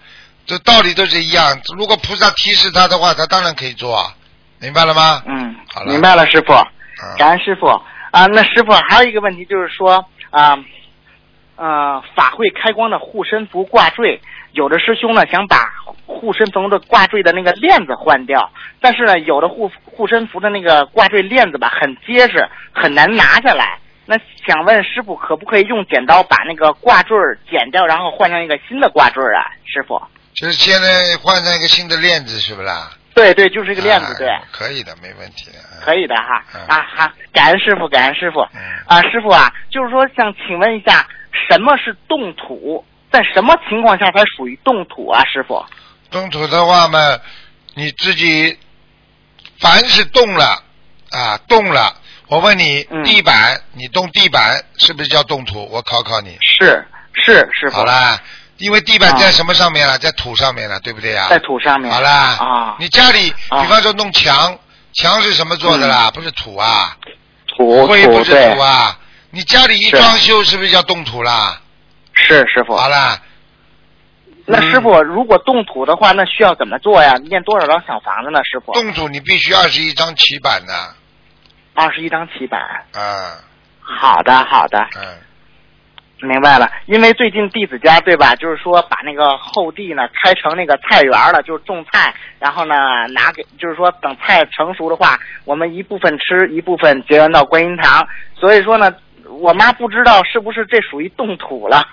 [0.47, 1.45] 这道理都是一样。
[1.77, 4.15] 如果菩萨提示他的话，他当然可以做啊，
[4.61, 5.23] 明白了吗？
[5.27, 6.53] 嗯，好了明白了，师傅。
[6.53, 6.67] 嗯
[7.19, 8.27] 感恩师傅啊。
[8.33, 10.57] 那师傅还有一个问题就是说啊，
[11.57, 14.19] 呃，法会开光的护身符挂坠，
[14.53, 15.75] 有的师兄呢想把
[16.07, 23.79] 护身符的挂坠的那个链子换掉，但是呢，有的护护身符的那个挂坠链子吧很结实，很难拿下来。
[24.07, 24.17] 那
[24.47, 27.15] 想问师傅，可不可以用剪刀把那个挂坠
[27.51, 29.53] 剪掉，然后换上一个新的挂坠啊？
[29.67, 30.01] 师傅？
[30.37, 32.91] 就是现在换上一个新的链子，是不啦？
[33.15, 34.29] 对对，就是这个链子，对。
[34.29, 35.59] 啊可以的，没问题的。
[35.83, 41.09] 可以的哈嗯啊好，感恩师傅，感恩师傅嗯啊，师傅啊，就是说想请问一下，
[41.49, 42.85] 什么是动土？
[43.11, 45.65] 在什么情况下才属于动土啊，师傅？
[46.11, 46.99] 动土的话嘛，
[47.75, 48.59] 你自己
[49.59, 50.63] 凡是动了
[51.11, 51.95] 啊，动了，
[52.29, 55.67] 我问你，嗯地板你动地板是不是叫动土？
[55.71, 56.37] 我考考你。
[56.43, 56.85] 是
[57.15, 57.77] 是师傅。
[57.77, 58.21] 好啦，
[58.59, 59.99] 因为地板啊在什么上面了？
[59.99, 61.27] 在土上面了，对不对呀？
[61.29, 61.93] 在土上面。
[61.93, 64.59] 好啦，啊，你家里啊比方说弄墙，
[64.95, 66.11] 墙是什么做的啦？
[66.11, 66.97] 不是土啊，
[67.47, 68.99] 土灰不是土啊。
[69.31, 71.61] 你家里一装修，是不是叫动土啦？
[72.15, 72.75] 是师傅。
[72.75, 73.21] 好啦，
[74.47, 77.15] 那师傅，如果动土的话，那需要怎么做呀？
[77.29, 78.41] 念多少张小房子呢？
[78.51, 78.73] 师傅？
[78.73, 80.95] 动土你必须二十一张起板的，
[81.75, 82.59] 二十一张起板。
[82.95, 83.03] 嗯，
[83.81, 84.79] 好的，好的。
[84.97, 85.19] 嗯。
[86.23, 92.75] 明白了，因为最近弟子家对吧，就是说把那个后地呢开成那个菜园了，就是种菜，然后呢
[93.13, 98.09] 拿给，就是说等菜成熟的话，我们一部分吃，一部分结缘到观音堂。
[98.35, 98.95] 所以说呢，
[99.29, 101.87] 我妈不知道是不是这属于动土了。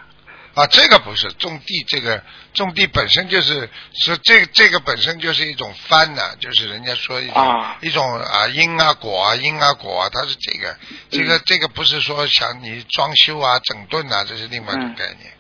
[0.54, 2.24] 啊，这个不是种地，这个
[2.54, 7.78] 种地本身就是是这个这个本身就是一种翻呐、就是人家说一种、啊。
[7.82, 10.78] 一种啊因啊果啊因啊果啊，它是这个
[11.10, 14.96] 这嗯个这个不是说想你装修啊整顿啊，这是另外一种嗯。
[14.96, 15.34] 概念。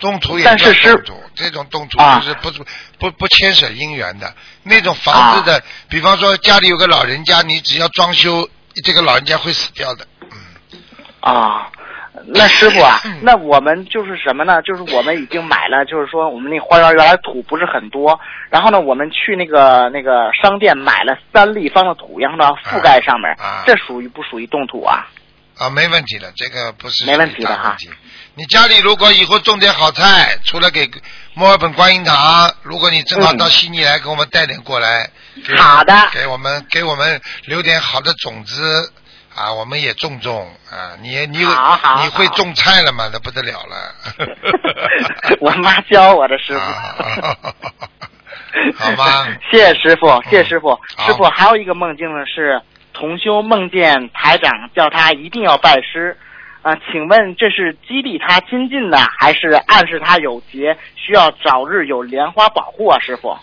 [0.00, 2.18] 动土也叫动土，这种动土啊。
[2.18, 2.66] 就是不不
[2.98, 4.34] 不不牵扯姻缘的。
[4.64, 5.64] 那种房子的，啊。
[5.88, 8.50] 比方说家里有个老人家，你只要装修，
[8.84, 10.04] 这个老人家会死掉的。
[10.22, 10.82] 嗯，
[11.20, 11.70] 啊，
[12.26, 14.60] 那师傅啊，那我们就是什么呢？
[14.62, 25.08] 就是我们已经买了，就是说我们那花园原来土不是很多，然后呢，我们去那个那个商店买了三立方的土，然后呢覆盖上面，啊这属于不属于动土啊？
[25.58, 27.76] 啊，没问题的，这个不是没问题的哈。
[28.34, 30.90] 你家里如果以后种点好菜，除了给
[31.34, 35.10] 墨尔本观音堂，如果你正好嗯到悉尼来，给我们带点过来。
[35.46, 38.92] 给好的给我们给我们留点好的种子
[39.34, 43.08] 啊，我们也种种啊，你你好好你会种菜了吗？
[43.12, 43.94] 那不得了了。
[45.40, 46.60] 我妈教我的师傅。
[46.60, 47.36] 啊
[48.76, 49.26] 好吗？
[49.50, 50.78] 谢谢师傅，谢谢师傅。
[50.96, 52.60] 好师傅还有一个梦境呢，是
[52.92, 56.16] 同修梦见台长叫他一定要拜师。
[56.60, 63.00] 啊、请问这是激励他精进呢，还是暗示他有劫，需要早日有莲花保护啊？
[63.00, 63.36] 师傅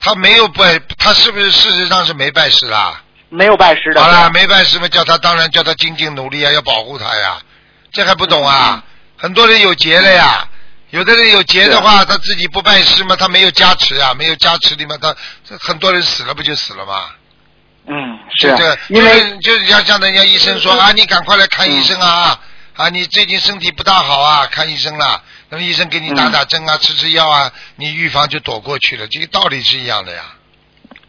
[0.00, 3.02] 他没有拜，他是不是事实上是没拜师啦？
[3.30, 4.02] 没有拜师的。
[4.02, 7.40] 好了，没拜师嘛，叫他当然叫他精进努力啊，要保护他呀。
[7.92, 8.84] 这还不懂啊？
[9.16, 10.46] 很多人有劫了呀，
[10.90, 15.14] 有的人有劫的话，他自己不拜师嘛，他没有加持啊，没有加持的嘛，他
[15.48, 17.10] 这很多人死了不就死了吗？
[17.86, 22.38] 嗯，是这个，因为就是就是像像人家医生说啊，你赶快来看医生啊
[22.76, 25.22] 啊，你最近身体不大好啊，看医生了。
[25.48, 30.22] 那么医生给你打打针啊，吃吃药啊，你预防就躲过去了，这个道理是一样的呀。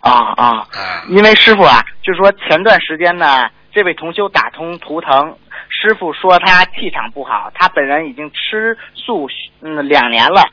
[0.02, 0.68] 啊啊，
[1.10, 5.38] 因为师傅啊，就说前段时间呢，这位同修打通图腾，
[5.70, 9.30] 师傅说他气场不好，他本人已经吃素
[9.62, 10.44] 嗯两年了，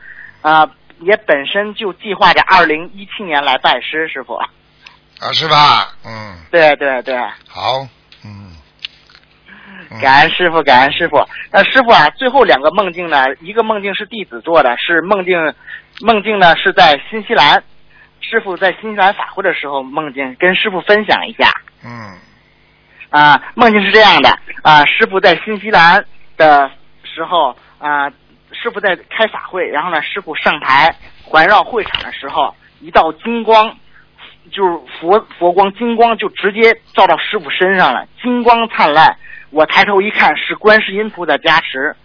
[0.42, 0.70] 啊、
[1.00, 4.34] 也本身就计划着二零一七年来拜师，师傅。
[4.34, 5.88] 啊，是吧？
[6.04, 7.18] 嗯，对对对，
[7.48, 7.84] 好，
[8.24, 8.52] 嗯，
[10.00, 11.26] 感恩师傅，感恩师傅。
[11.50, 15.34] 那师傅啊，最后两个梦境呢，一个梦境是弟子做的，是梦境，
[16.02, 17.64] 梦境呢是在新西兰，
[18.28, 21.50] 师傅在新西兰法会的时候梦见，跟师傅分享一下。
[21.82, 22.18] 嗯
[23.08, 24.28] 啊，梦境是这样的
[24.62, 26.04] 啊，师傅在新西兰
[26.36, 26.70] 的
[27.04, 28.10] 时候啊，
[28.52, 33.74] 师傅在开法会，然后呢，师傅上台环绕会场的时候，一道金光，
[34.52, 39.16] 就是佛佛光金光就直接照到师傅身上了，金光灿烂。
[39.50, 41.96] 我抬头一看，是观世音菩萨加持。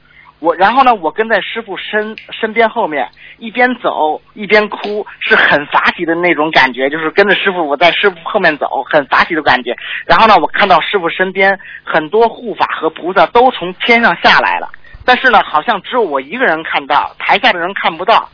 [0.44, 9.74] 我然后呢，我跟在师傅身身边后面，一边走一边哭，是很法喜的那种感觉，就是跟着师傅，我在师傅后面走，很法喜的感觉。
[10.06, 14.68] 然后呢，我看到师傅身边很多护法和菩萨都从天上下来了，
[15.06, 18.28] 但是呢，好像只有我一个人看到，台下的人看不到。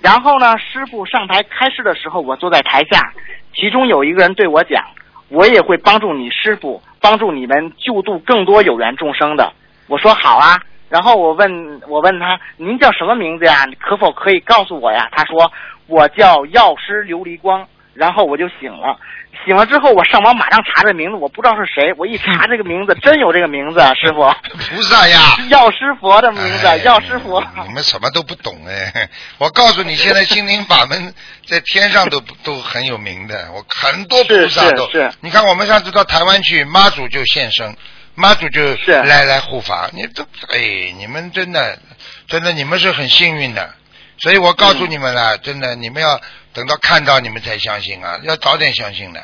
[0.00, 3.12] 然后呢，师傅上台开示的时候，我坐在台下，
[3.52, 4.84] 其中有一个人对我讲
[5.28, 9.52] ：“我也会帮助你师傅，帮助你们救度更多有缘众生的。”
[9.90, 10.56] 我说好啊。
[10.92, 13.64] 然后我问我问他：“您叫什么名字呀？
[13.80, 15.50] 可否可以告诉我呀？”他说
[15.88, 18.98] ：“我叫药师琉璃光。”然后我就醒了。
[19.46, 21.94] 醒了之后，我上网马上查这名字，我不知道是谁。
[21.96, 24.22] 我一查这个名字， 真有这个名字，啊师傅。
[24.58, 25.18] 菩萨呀，
[25.48, 27.42] 药师佛的名字，哎药师佛。
[27.66, 29.08] 你们什么都不懂哎！
[29.38, 31.14] 我告诉你，现在心灵法门
[31.48, 34.86] 在天上都 都很有名的，我很多菩萨都。
[34.90, 37.74] 是是是你看我们上次到台湾去，妈祖就现身，
[38.14, 41.78] 妈祖就来来护法，你都哎，你们真的
[42.26, 43.74] 真的你们是很幸运的，
[44.18, 46.20] 所以我告诉你们了，真的你们要
[46.52, 49.22] 等到看到你们才相信啊，要早点相信的。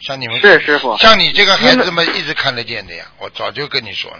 [0.00, 4.18] 像你们是师傅像你这个孩子们一直看得见的呀，我早就跟你说了。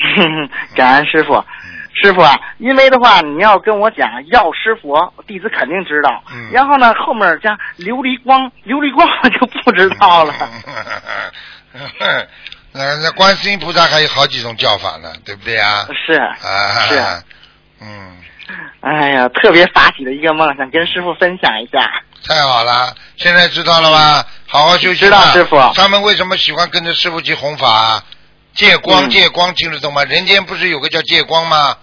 [0.74, 6.22] 感恩师傅，嗯师傅啊，因为的话，你要跟我讲药师佛，弟子肯定知道。
[6.32, 10.34] 嗯然后呢，后面加琉璃光，琉璃光我就不知道了。
[12.72, 15.86] 那那观世音菩萨还有好几种叫法呢，对不对啊？
[16.06, 17.22] 是啊，是啊，
[17.80, 18.16] 嗯，
[18.80, 21.78] 哎呀，特别法喜的一个梦，想跟师傅分享一下。
[22.26, 24.24] 太好了，现在知道了吧？
[24.46, 28.02] 好好休息知道师傅他们为什么喜欢跟着师傅去弘法啊？
[28.54, 30.04] 借光，嗯借光，听得懂吗？
[30.04, 31.76] 人间不是有个叫借光吗？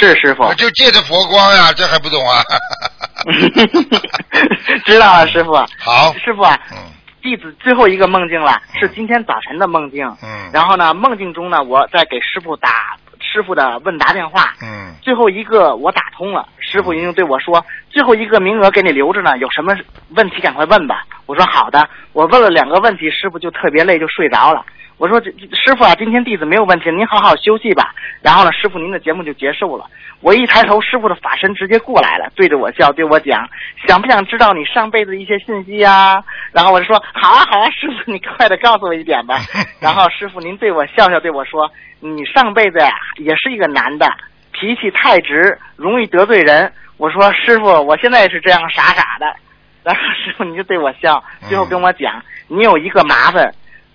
[0.00, 2.42] 是师傅，就借着佛光呀、这还不懂啊？
[4.84, 5.54] 知道了，师傅。
[5.78, 6.58] 好，师傅啊，
[7.26, 10.06] 弟子最后一个梦境了，是今天早晨的梦境。
[10.22, 14.54] 嗯然后呢，梦境中呢，我在给师傅打师傅的问答电话。
[14.62, 19.76] 嗯最后一个我打通了，师傅已经对我说，最后一个名额给你留着呢，有什么
[20.10, 21.02] 问题赶快问吧。
[21.26, 24.64] 我说好的，我问了两个问题，师傅就特别累，就睡着了。
[24.98, 27.94] 我说这这师傅啊，今天弟子没有问题，您好好休息吧。
[28.22, 29.84] 然后呢，师傅您的节目就结束了。
[30.22, 33.46] 我一抬头，师傅的法身直接过来了，对着我笑，对我讲，
[33.86, 39.38] 想不想知道你上辈子的一些信息呀、然后我就说好啊好啊，师傅你快点告诉我一点吧。
[39.80, 41.70] 然后师傅您对我笑笑，对我说，
[42.00, 44.10] 你上辈子呀、也是一个男的，
[44.52, 46.72] 脾气太直，容易得罪人。
[46.96, 49.26] 我说师傅，我现在也是这样傻傻的。
[49.84, 53.52] 然后师傅你就对我笑，最后跟我讲，你有一个麻烦，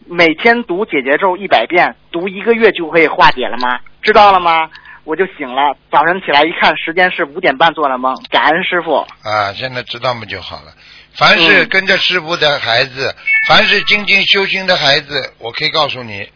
[0.07, 3.79] 每天读解结咒一百遍，读一个月就可以化解了吗？
[4.01, 4.69] 知道了吗？
[5.03, 8.97] 我就醒了，早晨起来一看，时间是五点半做的梦，感恩师傅。
[9.23, 10.71] 啊，现在知道嘛就好了。
[11.15, 13.13] 凡是嗯跟着师傅的孩子，
[13.47, 16.29] 凡是精进修行的孩子，我可以告诉你，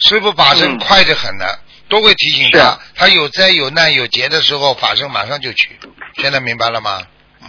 [0.00, 1.58] 师傅法身嗯快得很的，
[1.88, 5.78] 都会提醒是他，他有灾有难有劫的时候，法身马上就去。
[6.16, 7.00] 现在明白了吗？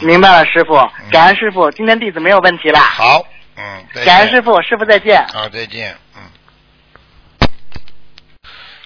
[0.02, 0.76] 明白了，师傅，
[1.12, 2.80] 感恩师傅，今天弟子没有问题了。
[2.80, 3.26] 好，
[3.62, 5.22] 嗯，感恩师傅，师傅再见。
[5.34, 7.49] 好，再见，嗯。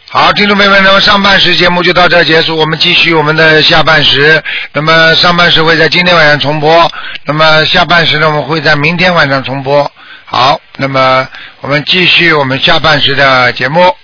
[0.09, 4.43] 好，听众朋友们，那么上半时节目就到这儿结束，我们继续我们的下半时。
[4.71, 6.91] 那么上半时会在今天晚上重播，
[7.25, 9.91] 那么下半时呢，我们会在明天晚上重播。
[10.25, 11.27] 好，那么
[11.61, 13.95] 我们继续我们下半时的节目。